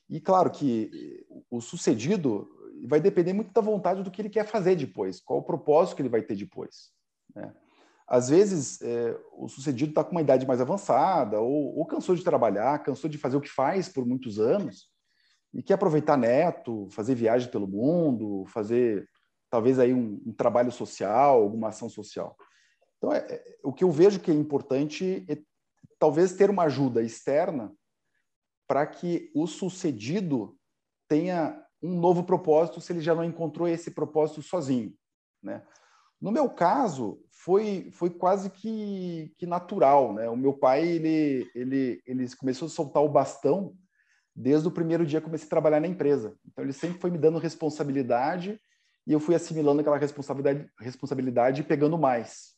E 0.10 0.22
claro 0.22 0.50
que 0.50 1.26
o 1.52 1.60
sucedido 1.60 2.48
vai 2.88 3.02
depender 3.02 3.34
muito 3.34 3.52
da 3.52 3.62
vontade 3.62 4.02
do 4.02 4.10
que 4.10 4.22
ele 4.22 4.30
quer 4.30 4.48
fazer 4.48 4.78
depois, 4.78 5.20
qual 5.20 5.40
o 5.40 5.44
propósito 5.44 5.98
que 5.98 6.02
ele 6.02 6.10
vai 6.10 6.22
ter 6.22 6.38
depois, 6.38 6.94
né? 7.36 7.54
Às 8.08 8.30
vezes 8.30 8.82
é, 8.82 9.18
o 9.34 9.48
sucedido 9.48 9.92
está 9.92 10.04
com 10.04 10.12
uma 10.12 10.22
idade 10.22 10.46
mais 10.46 10.62
avançada, 10.62 11.40
ou, 11.40 11.78
ou, 11.78 11.86
cansou 11.86 12.16
de 12.16 12.24
trabalhar, 12.24 12.84
cansou 12.84 13.10
de 13.10 13.18
fazer 13.18 13.38
o 13.38 13.42
que 13.42 13.50
faz 13.50 13.88
por 13.88 14.06
muitos 14.06 14.40
anos, 14.40 14.90
e 15.54 15.62
quer 15.62 15.76
aproveitar 15.76 16.18
neto, 16.18 16.88
fazer 16.92 17.16
viagem 17.16 17.50
pelo 17.50 17.68
mundo, 17.68 18.46
fazer 18.48 19.08
talvez 19.50 19.78
aí 19.78 19.94
um, 19.94 20.22
um 20.26 20.34
trabalho 20.34 20.72
social, 20.72 21.42
alguma 21.42 21.70
ação 21.70 21.88
social. 21.88 22.36
Então, 22.98 23.14
é, 23.14 23.20
é, 23.20 23.58
o 23.64 23.72
que 23.72 23.84
eu 23.84 23.92
vejo 23.92 24.20
que 24.20 24.32
é 24.32 24.34
importante 24.34 25.26
é 25.30 25.38
talvez 26.00 26.34
ter 26.34 26.50
uma 26.50 26.64
ajuda 26.64 27.02
externa 27.04 27.72
para 28.68 28.86
que 28.88 29.32
o 29.36 29.46
sucedido 29.46 30.58
tenha 31.08 31.64
um 31.82 32.00
novo 32.00 32.24
propósito 32.24 32.82
se 32.82 32.92
ele 32.92 33.02
já 33.02 33.14
não 33.14 33.24
encontrou 33.24 33.68
esse 33.68 33.92
propósito 33.92 34.42
sozinho, 34.42 34.94
né? 35.42 35.64
No 36.24 36.32
meu 36.32 36.50
caso, 36.50 37.22
foi, 37.30 37.90
foi 37.92 38.10
quase 38.10 38.50
que, 38.50 39.34
que 39.38 39.46
natural, 39.46 40.14
né? 40.14 40.30
O 40.30 40.38
meu 40.38 40.54
pai, 40.54 40.88
ele, 40.88 41.52
ele, 41.54 42.02
ele 42.08 42.36
começou 42.38 42.68
a 42.68 42.70
soltar 42.70 43.04
o 43.04 43.10
bastão 43.10 43.76
desde 44.34 44.66
o 44.66 44.72
primeiro 44.72 45.06
dia 45.06 45.20
que 45.20 45.26
comecei 45.26 45.48
a 45.48 45.50
trabalhar 45.50 45.82
na 45.82 45.88
empresa. 45.88 46.34
Então, 46.48 46.64
ele 46.64 46.72
sempre 46.72 46.98
foi 46.98 47.12
me 47.12 47.18
dando 47.18 47.40
responsabilidade 47.40 48.58
e 49.06 49.12
eu 49.12 49.20
fui 49.20 49.36
assimilando 49.36 49.82
aquela 49.82 49.98
responsabilidade, 49.98 50.66
responsabilidade 50.80 51.60
e 51.60 51.66
pegando 51.66 51.98
mais. 51.98 52.54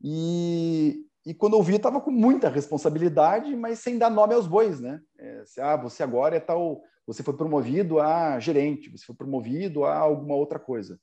E, 0.00 1.04
e 1.26 1.34
quando 1.34 1.56
eu 1.56 1.62
vi, 1.64 1.74
estava 1.74 2.00
com 2.00 2.12
muita 2.12 2.48
responsabilidade, 2.48 3.56
mas 3.56 3.80
sem 3.80 3.98
dar 3.98 4.08
nome 4.08 4.34
aos 4.34 4.46
bois, 4.46 4.78
né? 4.78 5.00
É, 5.18 5.42
ah, 5.58 5.76
você 5.76 6.04
agora 6.04 6.36
é 6.36 6.40
tal, 6.40 6.80
você 7.04 7.24
foi 7.24 7.36
promovido 7.36 7.98
a 7.98 8.38
gerente, 8.38 8.88
você 8.88 9.04
foi 9.04 9.16
promovido 9.16 9.84
a 9.84 9.96
alguma 9.96 10.36
outra 10.36 10.60
coisa. 10.60 10.96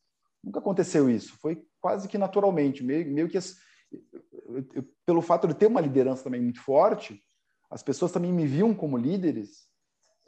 Nunca 0.45 0.59
aconteceu 0.59 1.09
isso. 1.09 1.35
Foi 1.41 1.65
quase 1.81 2.07
que 2.07 2.19
naturalmente, 2.19 2.83
meio, 2.83 3.11
meio 3.11 3.27
que 3.27 3.37
as, 3.37 3.57
eu, 3.91 4.65
eu, 4.75 4.85
pelo 5.03 5.21
fato 5.21 5.47
de 5.47 5.55
ter 5.55 5.65
uma 5.65 5.81
liderança 5.81 6.23
também 6.23 6.39
muito 6.39 6.61
forte, 6.61 7.19
as 7.69 7.81
pessoas 7.81 8.11
também 8.11 8.31
me 8.31 8.45
viam 8.45 8.73
como 8.73 8.95
líderes, 8.95 9.67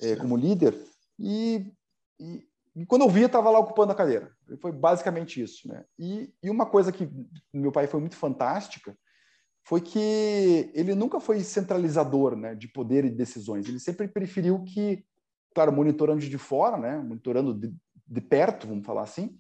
é, 0.01 0.15
como 0.15 0.36
líder, 0.36 0.75
e, 1.19 1.71
e, 2.19 2.43
e, 2.75 2.86
quando 2.86 3.03
eu 3.03 3.10
via, 3.10 3.27
estava 3.27 3.49
lá 3.51 3.60
ocupando 3.60 3.91
a 3.91 3.95
cadeira. 3.95 4.32
Foi 4.60 4.71
basicamente 4.71 5.41
isso. 5.41 5.67
Né? 5.67 5.86
E, 5.99 6.34
e 6.41 6.49
uma 6.49 6.65
coisa 6.65 6.91
que 6.91 7.08
meu 7.53 7.71
pai 7.71 7.86
foi 7.86 7.99
muito 7.99 8.15
fantástica 8.15 8.97
foi 9.63 9.82
que 9.82 10.71
ele 10.73 10.95
nunca 10.95 11.19
foi 11.19 11.41
centralizador 11.41 12.36
né, 12.36 12.56
de 12.56 12.67
poder 12.69 13.03
e 13.03 13.10
decisões. 13.10 13.67
Ele 13.67 13.80
sempre 13.80 14.08
preferiu 14.08 14.63
que, 14.63 15.06
claro, 15.53 15.73
monitorando 15.73 16.21
de 16.21 16.38
fora, 16.38 16.77
né, 16.77 16.97
monitorando 16.97 17.53
de, 17.53 17.75
de 18.08 18.21
perto, 18.21 18.65
vamos 18.65 18.86
falar 18.86 19.03
assim, 19.03 19.38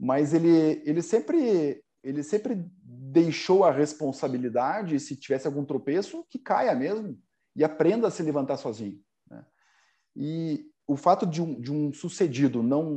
mas 0.00 0.32
ele, 0.32 0.82
ele 0.86 1.02
sempre 1.02 1.84
ele 2.02 2.22
sempre 2.22 2.64
deixou 2.82 3.62
a 3.62 3.70
responsabilidade, 3.70 4.98
se 4.98 5.14
tivesse 5.14 5.46
algum 5.46 5.66
tropeço, 5.66 6.24
que 6.30 6.38
caia 6.38 6.74
mesmo 6.74 7.18
e 7.54 7.62
aprenda 7.62 8.08
a 8.08 8.10
se 8.10 8.22
levantar 8.22 8.56
sozinho. 8.56 8.98
Né? 9.30 9.44
E 10.16 10.64
o 10.86 10.96
fato 10.96 11.26
de 11.26 11.42
um, 11.42 11.60
de 11.60 11.70
um 11.70 11.92
sucedido 11.92 12.62
não, 12.62 12.94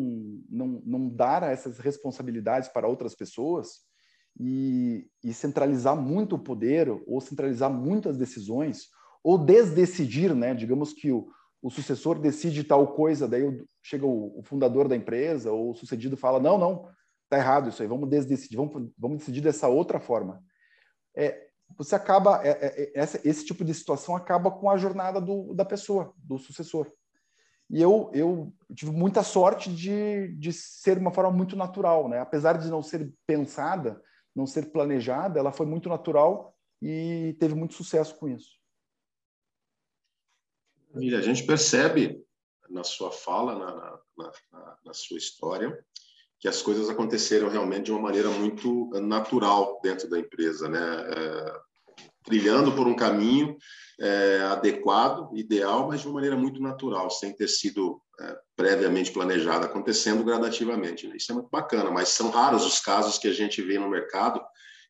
não, 0.50 0.82
não 0.86 1.10
dar 1.10 1.44
essas 1.44 1.80
responsabilidades 1.80 2.70
para 2.70 2.88
outras 2.88 3.13
pessoas 3.13 3.82
e, 4.39 5.06
e 5.22 5.34
centralizar 5.34 6.00
muito 6.00 6.36
o 6.36 6.39
poder 6.39 6.89
ou 7.06 7.20
centralizar 7.20 7.70
muitas 7.70 8.18
decisões 8.18 8.88
ou 9.22 9.38
desdecidir, 9.38 10.34
né? 10.34 10.54
digamos 10.54 10.94
que 10.94 11.12
o, 11.12 11.28
o 11.63 11.69
sucessor 11.69 12.19
decide 12.19 12.62
tal 12.65 12.93
coisa, 12.93 13.26
daí 13.26 13.43
chega 13.82 14.06
o, 14.06 14.41
fundador 14.43 14.89
da 14.89 14.97
empresa 14.97 15.49
ou 15.49 15.71
o 15.71 15.73
sucedido 15.73 16.17
fala, 16.17 16.38
não, 16.38 16.58
não, 16.58 16.89
tá 17.30 17.38
errado 17.38 17.69
isso 17.69 17.82
aí, 17.82 17.88
vamos 17.88 18.10
decidir, 18.10 18.58
vamos, 18.58 18.91
vamos 18.97 19.19
decidir 19.19 19.39
dessa 19.39 19.69
outra 19.69 19.97
forma. 19.97 20.43
É, 21.15 21.47
você 21.78 21.95
acaba, 21.95 22.45
é, 22.45 22.49
é, 22.49 22.84
é, 22.84 22.91
essa, 22.93 23.19
esse 23.23 23.45
tipo 23.45 23.63
de 23.63 23.73
situação 23.73 24.13
acaba 24.13 24.52
com 24.52 24.69
a 24.69 24.76
jornada 24.76 25.21
do, 25.21 25.54
da 25.54 25.63
pessoa, 25.63 26.13
do 26.17 26.38
sucessor. 26.38 26.91
E 27.69 27.82
eu, 27.82 28.12
eu 28.13 28.54
tive 28.76 28.91
muita 28.91 29.23
sorte 29.23 29.73
de, 29.73 30.36
de 30.36 30.52
ser 30.52 30.97
uma 30.97 31.13
forma 31.13 31.32
muito 31.32 31.56
natural, 31.56 32.10
né? 32.10 32.19
Apesar 32.19 32.58
de 32.58 32.69
não 32.69 32.84
ser 32.84 33.12
pensada, 33.26 34.02
não 34.36 34.45
ser 34.45 34.69
planejada, 34.69 35.39
ela 35.39 35.52
foi 35.54 35.65
muito 35.65 35.88
natural 35.88 36.54
e 36.82 37.38
teve 37.39 37.56
muito 37.56 37.73
sucesso 37.73 38.15
com 38.17 38.28
isso. 38.28 38.62
E 40.99 41.15
a 41.15 41.21
gente 41.21 41.43
percebe 41.43 42.21
na 42.69 42.84
sua 42.84 43.12
fala, 43.12 43.58
na, 43.58 43.75
na, 43.75 44.32
na, 44.51 44.77
na, 44.86 44.93
sua 44.93 45.17
história, 45.17 45.77
que 46.39 46.47
as 46.47 46.62
coisas 46.62 46.89
aconteceram 46.89 47.49
realmente 47.49 47.86
de 47.86 47.91
uma 47.91 48.01
maneira 48.01 48.29
muito 48.29 48.89
natural 49.01 49.79
dentro 49.82 50.10
da 50.10 50.19
empresa, 50.19 50.67
né? 50.67 50.79
É, 50.79 51.62
trilhando 52.23 52.71
por 52.71 52.88
um 52.88 52.95
caminho 52.95 53.58
é, 53.99 54.41
adequado, 54.43 55.29
ideal, 55.36 55.88
mas 55.88 56.01
de 56.01 56.08
uma 56.08 56.15
maneira 56.15 56.38
muito 56.38 56.62
natural, 56.62 57.10
sem 57.10 57.36
ter 57.36 57.47
sido 57.47 58.01
é, 58.19 58.38
previamente 58.56 59.12
planejado, 59.12 59.65
acontecendo 59.65 60.23
gradativamente. 60.23 61.08
Né? 61.08 61.17
Isso 61.17 61.32
é 61.32 61.36
muito 61.36 61.49
bacana, 61.49 61.91
mas 61.91 62.10
são 62.10 62.29
raros 62.29 62.65
os 62.65 62.79
casos 62.79 63.17
que 63.17 63.27
a 63.27 63.34
gente 63.34 63.62
vê 63.62 63.77
no 63.77 63.89
mercado 63.89 64.41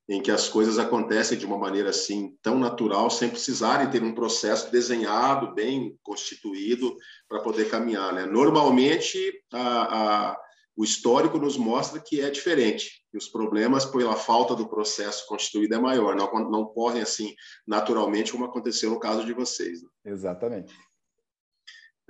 em 0.07 0.21
que 0.21 0.31
as 0.31 0.49
coisas 0.49 0.77
acontecem 0.77 1.37
de 1.37 1.45
uma 1.45 1.57
maneira 1.57 1.89
assim 1.89 2.37
tão 2.41 2.59
natural, 2.59 3.09
sem 3.09 3.29
precisarem 3.29 3.89
ter 3.89 4.03
um 4.03 4.13
processo 4.13 4.69
desenhado, 4.71 5.53
bem 5.53 5.97
constituído 6.03 6.95
para 7.27 7.41
poder 7.41 7.69
caminhar. 7.69 8.13
Né? 8.13 8.25
Normalmente, 8.25 9.17
a, 9.53 10.31
a, 10.31 10.37
o 10.75 10.83
histórico 10.83 11.37
nos 11.37 11.55
mostra 11.55 12.01
que 12.01 12.19
é 12.19 12.29
diferente, 12.29 13.05
que 13.09 13.17
os 13.17 13.29
problemas 13.29 13.85
pela 13.85 14.15
falta 14.15 14.55
do 14.55 14.67
processo 14.67 15.25
constituído 15.25 15.75
é 15.75 15.79
maior, 15.79 16.15
não, 16.15 16.29
não 16.49 16.65
correm 16.65 17.01
assim 17.01 17.33
naturalmente 17.65 18.31
como 18.31 18.45
aconteceu 18.45 18.89
no 18.89 18.99
caso 18.99 19.25
de 19.25 19.33
vocês. 19.33 19.81
Né? 19.81 19.89
Exatamente. 20.05 20.75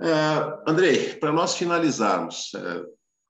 É, 0.00 0.68
Andrei, 0.68 1.14
para 1.14 1.30
nós 1.30 1.54
finalizarmos, 1.54 2.52
é, 2.54 2.82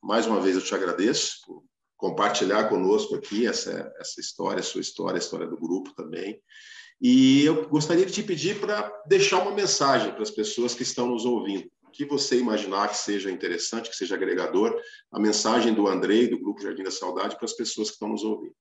mais 0.02 0.26
uma 0.26 0.40
vez 0.40 0.56
eu 0.56 0.64
te 0.64 0.74
agradeço 0.74 1.40
por 1.44 1.62
compartilhar 2.04 2.68
conosco 2.68 3.14
aqui 3.14 3.46
essa, 3.46 3.90
essa 3.98 4.20
história, 4.20 4.62
sua 4.62 4.82
história, 4.82 5.16
a 5.16 5.18
história 5.18 5.46
do 5.46 5.56
grupo 5.56 5.94
também. 5.94 6.38
E 7.00 7.42
eu 7.46 7.66
gostaria 7.66 8.04
de 8.04 8.12
te 8.12 8.22
pedir 8.22 8.60
para 8.60 8.92
deixar 9.06 9.40
uma 9.40 9.52
mensagem 9.52 10.12
para 10.12 10.22
as 10.22 10.30
pessoas 10.30 10.74
que 10.74 10.82
estão 10.82 11.08
nos 11.08 11.24
ouvindo. 11.24 11.66
O 11.82 11.90
que 11.90 12.04
você 12.04 12.38
imaginar 12.38 12.88
que 12.88 12.98
seja 12.98 13.30
interessante, 13.30 13.88
que 13.88 13.96
seja 13.96 14.16
agregador, 14.16 14.78
a 15.10 15.18
mensagem 15.18 15.72
do 15.72 15.88
Andrei, 15.88 16.28
do 16.28 16.38
Grupo 16.38 16.60
Jardim 16.60 16.82
da 16.82 16.90
Saudade, 16.90 17.36
para 17.36 17.46
as 17.46 17.54
pessoas 17.54 17.88
que 17.88 17.94
estão 17.94 18.10
nos 18.10 18.22
ouvindo. 18.22 18.54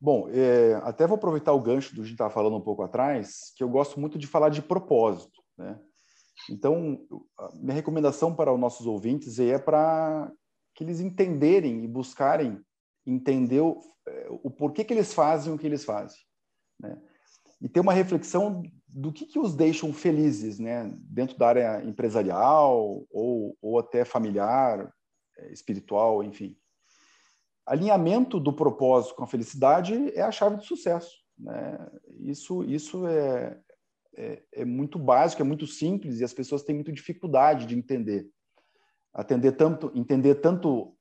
Bom, 0.00 0.28
é, 0.28 0.74
até 0.82 1.06
vou 1.06 1.14
aproveitar 1.14 1.52
o 1.52 1.60
gancho 1.60 1.90
do 1.90 1.96
que 1.96 2.00
a 2.00 2.04
gente 2.04 2.14
estava 2.14 2.34
falando 2.34 2.56
um 2.56 2.60
pouco 2.60 2.82
atrás, 2.82 3.52
que 3.54 3.62
eu 3.62 3.68
gosto 3.68 4.00
muito 4.00 4.18
de 4.18 4.26
falar 4.26 4.48
de 4.48 4.60
propósito. 4.60 5.40
Né? 5.56 5.78
Então, 6.50 7.06
minha 7.54 7.74
recomendação 7.74 8.34
para 8.34 8.52
os 8.52 8.58
nossos 8.58 8.86
ouvintes 8.86 9.38
é 9.38 9.56
para 9.56 10.32
que 10.74 10.84
eles 10.84 11.00
entenderem 11.00 11.84
e 11.84 11.88
buscarem 11.88 12.60
entender 13.06 13.60
o, 13.60 13.80
é, 14.06 14.26
o 14.30 14.50
porquê 14.50 14.84
que 14.84 14.92
eles 14.92 15.12
fazem 15.12 15.52
o 15.52 15.58
que 15.58 15.66
eles 15.66 15.84
fazem. 15.84 16.18
Né? 16.78 17.00
E 17.60 17.68
ter 17.68 17.80
uma 17.80 17.92
reflexão 17.92 18.62
do 18.88 19.12
que, 19.12 19.26
que 19.26 19.38
os 19.38 19.54
deixam 19.54 19.92
felizes 19.92 20.58
né? 20.58 20.90
dentro 21.02 21.36
da 21.36 21.48
área 21.48 21.84
empresarial 21.84 23.06
ou, 23.10 23.56
ou 23.60 23.78
até 23.78 24.04
familiar, 24.04 24.92
é, 25.36 25.52
espiritual, 25.52 26.22
enfim. 26.24 26.56
Alinhamento 27.66 28.40
do 28.40 28.52
propósito 28.52 29.14
com 29.14 29.24
a 29.24 29.28
felicidade 29.28 30.10
é 30.14 30.22
a 30.22 30.32
chave 30.32 30.56
do 30.56 30.64
sucesso. 30.64 31.20
Né? 31.38 31.90
Isso, 32.20 32.64
isso 32.64 33.06
é, 33.06 33.60
é, 34.16 34.42
é 34.52 34.64
muito 34.64 34.98
básico, 34.98 35.42
é 35.42 35.44
muito 35.44 35.66
simples 35.66 36.20
e 36.20 36.24
as 36.24 36.32
pessoas 36.32 36.62
têm 36.62 36.74
muita 36.74 36.92
dificuldade 36.92 37.66
de 37.66 37.76
entender 37.76 38.28
atender 39.12 39.52
tanto, 39.52 39.90
entender 39.94 40.36
tanto 40.36 40.94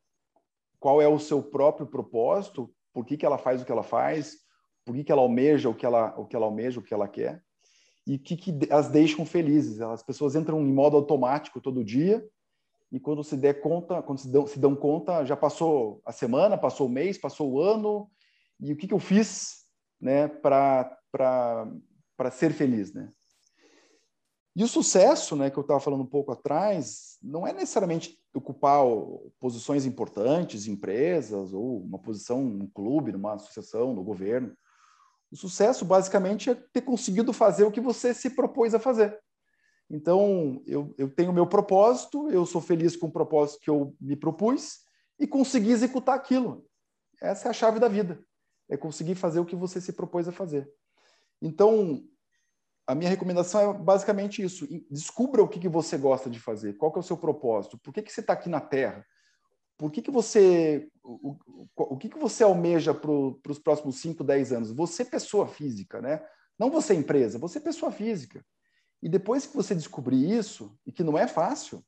qual 0.79 1.01
é 1.01 1.07
o 1.07 1.19
seu 1.19 1.43
próprio 1.43 1.87
propósito, 1.87 2.73
por 2.93 3.05
que, 3.05 3.17
que 3.17 3.25
ela 3.25 3.37
faz 3.37 3.61
o 3.61 3.65
que 3.65 3.71
ela 3.71 3.83
faz, 3.83 4.37
por 4.85 4.95
que, 4.95 5.03
que 5.03 5.11
ela 5.11 5.21
almeja 5.21 5.69
o 5.69 5.75
que 5.75 5.85
ela, 5.85 6.17
o 6.17 6.25
que 6.25 6.35
ela 6.35 6.45
almeja, 6.45 6.79
o 6.79 6.83
que 6.83 6.93
ela 6.93 7.07
quer, 7.07 7.43
e 8.07 8.15
o 8.15 8.19
que, 8.19 8.35
que 8.35 8.57
as 8.71 8.89
deixam 8.89 9.25
felizes. 9.25 9.81
As 9.81 10.01
pessoas 10.01 10.35
entram 10.35 10.61
em 10.61 10.73
modo 10.73 10.97
automático 10.97 11.61
todo 11.61 11.83
dia, 11.83 12.25
e 12.91 12.99
quando 12.99 13.23
se 13.23 13.37
der 13.37 13.61
conta, 13.61 14.01
quando 14.01 14.19
se 14.19 14.31
dão, 14.31 14.47
se 14.47 14.59
dão 14.59 14.75
conta, 14.75 15.23
já 15.23 15.37
passou 15.37 16.01
a 16.03 16.11
semana, 16.11 16.57
passou 16.57 16.87
o 16.87 16.91
mês, 16.91 17.17
passou 17.17 17.51
o 17.51 17.61
ano, 17.61 18.09
e 18.59 18.73
o 18.73 18.75
que, 18.75 18.87
que 18.87 18.93
eu 18.93 18.99
fiz 18.99 19.65
né, 20.01 20.27
para 20.27 20.97
ser 22.31 22.51
feliz, 22.51 22.93
né? 22.93 23.11
E 24.59 24.63
o 24.63 24.67
sucesso, 24.67 25.37
né, 25.37 25.49
que 25.49 25.57
eu 25.57 25.61
estava 25.61 25.79
falando 25.79 26.01
um 26.01 26.05
pouco 26.05 26.33
atrás, 26.33 27.17
não 27.23 27.47
é 27.47 27.53
necessariamente 27.53 28.19
ocupar 28.33 28.83
posições 29.39 29.85
importantes, 29.85 30.67
empresas, 30.67 31.53
ou 31.53 31.81
uma 31.81 31.97
posição 31.97 32.43
num 32.43 32.67
clube, 32.67 33.13
numa 33.13 33.35
associação, 33.35 33.93
no 33.93 34.03
governo. 34.03 34.53
O 35.31 35.37
sucesso, 35.37 35.85
basicamente, 35.85 36.49
é 36.49 36.55
ter 36.55 36.81
conseguido 36.81 37.31
fazer 37.31 37.63
o 37.63 37.71
que 37.71 37.79
você 37.79 38.13
se 38.13 38.31
propôs 38.31 38.75
a 38.75 38.79
fazer. 38.79 39.17
Então, 39.89 40.61
eu, 40.67 40.93
eu 40.97 41.09
tenho 41.09 41.31
o 41.31 41.33
meu 41.33 41.47
propósito, 41.47 42.29
eu 42.29 42.45
sou 42.45 42.59
feliz 42.59 42.97
com 42.97 43.07
o 43.07 43.13
propósito 43.13 43.61
que 43.61 43.69
eu 43.69 43.95
me 43.97 44.17
propus 44.17 44.79
e 45.17 45.25
consegui 45.25 45.71
executar 45.71 46.15
aquilo. 46.15 46.65
Essa 47.21 47.47
é 47.47 47.51
a 47.51 47.53
chave 47.53 47.79
da 47.79 47.87
vida, 47.87 48.21
é 48.67 48.75
conseguir 48.75 49.15
fazer 49.15 49.39
o 49.39 49.45
que 49.45 49.55
você 49.55 49.79
se 49.79 49.93
propôs 49.93 50.27
a 50.27 50.33
fazer. 50.33 50.69
Então, 51.41 52.03
a 52.89 52.95
minha 52.95 53.09
recomendação 53.09 53.61
é 53.61 53.73
basicamente 53.77 54.41
isso. 54.41 54.67
Descubra 54.89 55.43
o 55.43 55.47
que, 55.47 55.59
que 55.59 55.69
você 55.69 55.95
gosta 55.95 56.27
de 56.27 56.39
fazer, 56.39 56.73
qual 56.73 56.91
que 56.91 56.97
é 56.97 57.01
o 57.01 57.03
seu 57.03 57.15
propósito, 57.15 57.77
por 57.77 57.93
que, 57.93 58.01
que 58.01 58.11
você 58.11 58.19
está 58.19 58.33
aqui 58.33 58.49
na 58.49 58.59
Terra, 58.59 59.05
por 59.77 59.91
que, 59.91 60.01
que 60.01 60.09
você 60.09 60.89
o, 61.03 61.37
o, 61.75 61.97
que, 61.97 62.09
que 62.09 62.17
você 62.17 62.43
almeja 62.43 62.91
para 62.91 63.11
os 63.11 63.59
próximos 63.59 63.97
5, 63.97 64.23
10 64.23 64.53
anos? 64.53 64.71
Você, 64.71 65.05
pessoa 65.05 65.47
física, 65.47 66.01
né? 66.01 66.19
Não 66.57 66.71
você, 66.71 66.95
empresa, 66.95 67.37
você, 67.37 67.59
pessoa 67.59 67.91
física. 67.91 68.43
E 69.03 69.07
depois 69.07 69.45
que 69.45 69.55
você 69.55 69.75
descobrir 69.75 70.27
isso, 70.27 70.75
e 70.83 70.91
que 70.91 71.03
não 71.03 71.15
é 71.15 71.27
fácil, 71.27 71.85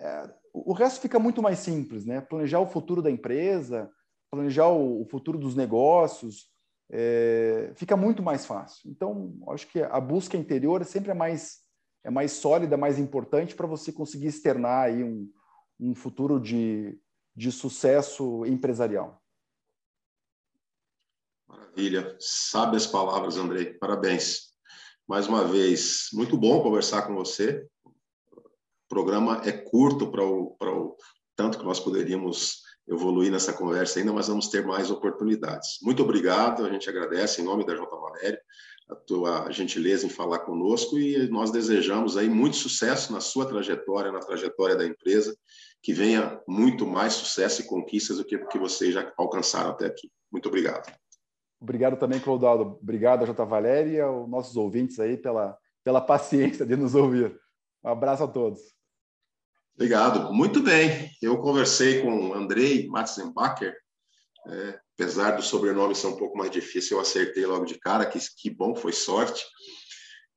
é, 0.00 0.34
o 0.52 0.72
resto 0.72 1.00
fica 1.00 1.20
muito 1.20 1.40
mais 1.40 1.60
simples, 1.60 2.04
né? 2.04 2.20
Planejar 2.20 2.58
o 2.58 2.66
futuro 2.66 3.00
da 3.00 3.10
empresa, 3.10 3.88
planejar 4.32 4.66
o, 4.66 5.02
o 5.02 5.04
futuro 5.04 5.38
dos 5.38 5.54
negócios, 5.54 6.50
é, 6.90 7.72
fica 7.74 7.96
muito 7.96 8.22
mais 8.22 8.46
fácil. 8.46 8.90
Então, 8.90 9.34
acho 9.48 9.66
que 9.68 9.80
a 9.80 10.00
busca 10.00 10.36
interior 10.36 10.84
sempre 10.84 11.10
é 11.10 11.14
mais, 11.14 11.60
é 12.04 12.10
mais 12.10 12.32
sólida, 12.32 12.76
mais 12.76 12.98
importante 12.98 13.54
para 13.54 13.66
você 13.66 13.92
conseguir 13.92 14.28
externar 14.28 14.86
aí 14.86 15.04
um, 15.04 15.30
um 15.78 15.94
futuro 15.94 16.40
de, 16.40 16.98
de 17.36 17.52
sucesso 17.52 18.44
empresarial. 18.46 19.22
Maravilha. 21.48 22.16
Sabe 22.18 22.76
as 22.76 22.86
palavras, 22.86 23.36
Andrei. 23.36 23.74
Parabéns. 23.74 24.48
Mais 25.06 25.26
uma 25.26 25.44
vez, 25.44 26.08
muito 26.12 26.36
bom 26.36 26.62
conversar 26.62 27.02
com 27.02 27.14
você. 27.14 27.66
O 27.84 28.42
programa 28.88 29.42
é 29.44 29.52
curto 29.52 30.10
para 30.10 30.22
o, 30.22 30.50
para 30.58 30.70
o 30.70 30.96
tanto 31.34 31.58
que 31.58 31.64
nós 31.64 31.80
poderíamos 31.80 32.62
evoluir 32.88 33.30
nessa 33.30 33.52
conversa 33.52 33.98
ainda, 33.98 34.12
mas 34.12 34.28
vamos 34.28 34.48
ter 34.48 34.64
mais 34.64 34.90
oportunidades. 34.90 35.78
Muito 35.82 36.02
obrigado, 36.02 36.64
a 36.64 36.70
gente 36.70 36.88
agradece 36.88 37.40
em 37.40 37.44
nome 37.44 37.64
da 37.64 37.74
J. 37.74 37.86
Valério 37.86 38.38
a 38.88 38.94
tua 38.94 39.50
gentileza 39.50 40.06
em 40.06 40.08
falar 40.08 40.40
conosco 40.40 40.98
e 40.98 41.28
nós 41.28 41.50
desejamos 41.50 42.16
aí 42.16 42.28
muito 42.28 42.56
sucesso 42.56 43.12
na 43.12 43.20
sua 43.20 43.44
trajetória, 43.46 44.10
na 44.10 44.20
trajetória 44.20 44.74
da 44.74 44.86
empresa, 44.86 45.36
que 45.82 45.92
venha 45.92 46.40
muito 46.48 46.86
mais 46.86 47.12
sucesso 47.12 47.60
e 47.60 47.66
conquistas 47.66 48.16
do 48.16 48.24
que, 48.24 48.38
que 48.38 48.58
vocês 48.58 48.94
já 48.94 49.12
alcançaram 49.18 49.70
até 49.70 49.86
aqui. 49.86 50.10
Muito 50.32 50.48
obrigado. 50.48 50.90
Obrigado 51.60 51.98
também, 51.98 52.18
Clodoaldo. 52.18 52.78
Obrigado, 52.80 53.26
J. 53.26 53.44
Valério, 53.44 53.92
e 53.92 54.00
aos 54.00 54.28
nossos 54.28 54.56
ouvintes 54.56 54.98
aí 54.98 55.16
pela, 55.16 55.56
pela 55.84 56.00
paciência 56.00 56.64
de 56.64 56.76
nos 56.76 56.94
ouvir. 56.94 57.38
Um 57.84 57.90
abraço 57.90 58.24
a 58.24 58.28
todos. 58.28 58.77
Obrigado. 59.78 60.34
Muito 60.34 60.60
bem. 60.60 61.08
Eu 61.22 61.38
conversei 61.38 62.02
com 62.02 62.34
Andrei 62.34 62.88
Matzenbacher. 62.88 63.76
É, 64.48 64.80
apesar 64.94 65.36
do 65.36 65.42
sobrenome 65.42 65.94
ser 65.94 66.08
um 66.08 66.16
pouco 66.16 66.36
mais 66.36 66.50
difícil, 66.50 66.96
eu 66.96 67.00
acertei 67.00 67.46
logo 67.46 67.64
de 67.64 67.78
cara, 67.78 68.04
que, 68.04 68.18
que 68.38 68.50
bom, 68.50 68.74
foi 68.74 68.92
sorte. 68.92 69.46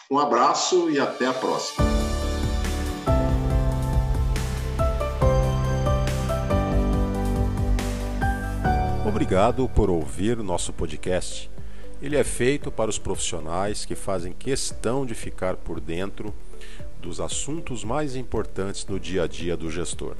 Um 0.09 0.17
abraço 0.17 0.89
e 0.89 0.99
até 0.99 1.27
a 1.27 1.33
próxima. 1.33 1.85
Obrigado 9.05 9.67
por 9.69 9.89
ouvir 9.89 10.37
nosso 10.37 10.71
podcast. 10.71 11.49
Ele 12.01 12.15
é 12.15 12.23
feito 12.23 12.71
para 12.71 12.89
os 12.89 12.99
profissionais 12.99 13.83
que 13.83 13.95
fazem 13.95 14.31
questão 14.31 15.05
de 15.05 15.15
ficar 15.15 15.55
por 15.55 15.79
dentro 15.79 16.33
dos 17.01 17.19
assuntos 17.19 17.83
mais 17.83 18.15
importantes 18.15 18.85
no 18.85 18.99
dia 18.99 19.23
a 19.23 19.27
dia 19.27 19.57
do 19.57 19.71
gestor. 19.71 20.15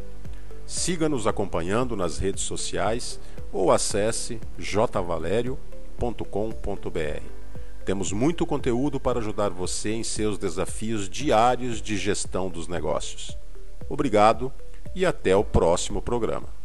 Siga-nos 0.66 1.28
acompanhando 1.28 1.96
nas 1.96 2.18
redes 2.18 2.44
sociais 2.44 3.20
ou 3.54 3.72
acesse 3.72 4.40
jvalerio.com.br. 4.58 7.37
Temos 7.88 8.12
muito 8.12 8.46
conteúdo 8.46 9.00
para 9.00 9.20
ajudar 9.20 9.50
você 9.50 9.94
em 9.94 10.04
seus 10.04 10.38
desafios 10.38 11.08
diários 11.08 11.82
de 11.82 11.96
gestão 11.96 12.50
dos 12.50 12.68
negócios. 12.68 13.38
Obrigado 13.88 14.52
e 14.94 15.06
até 15.06 15.34
o 15.38 15.42
próximo 15.42 16.02
programa. 16.02 16.57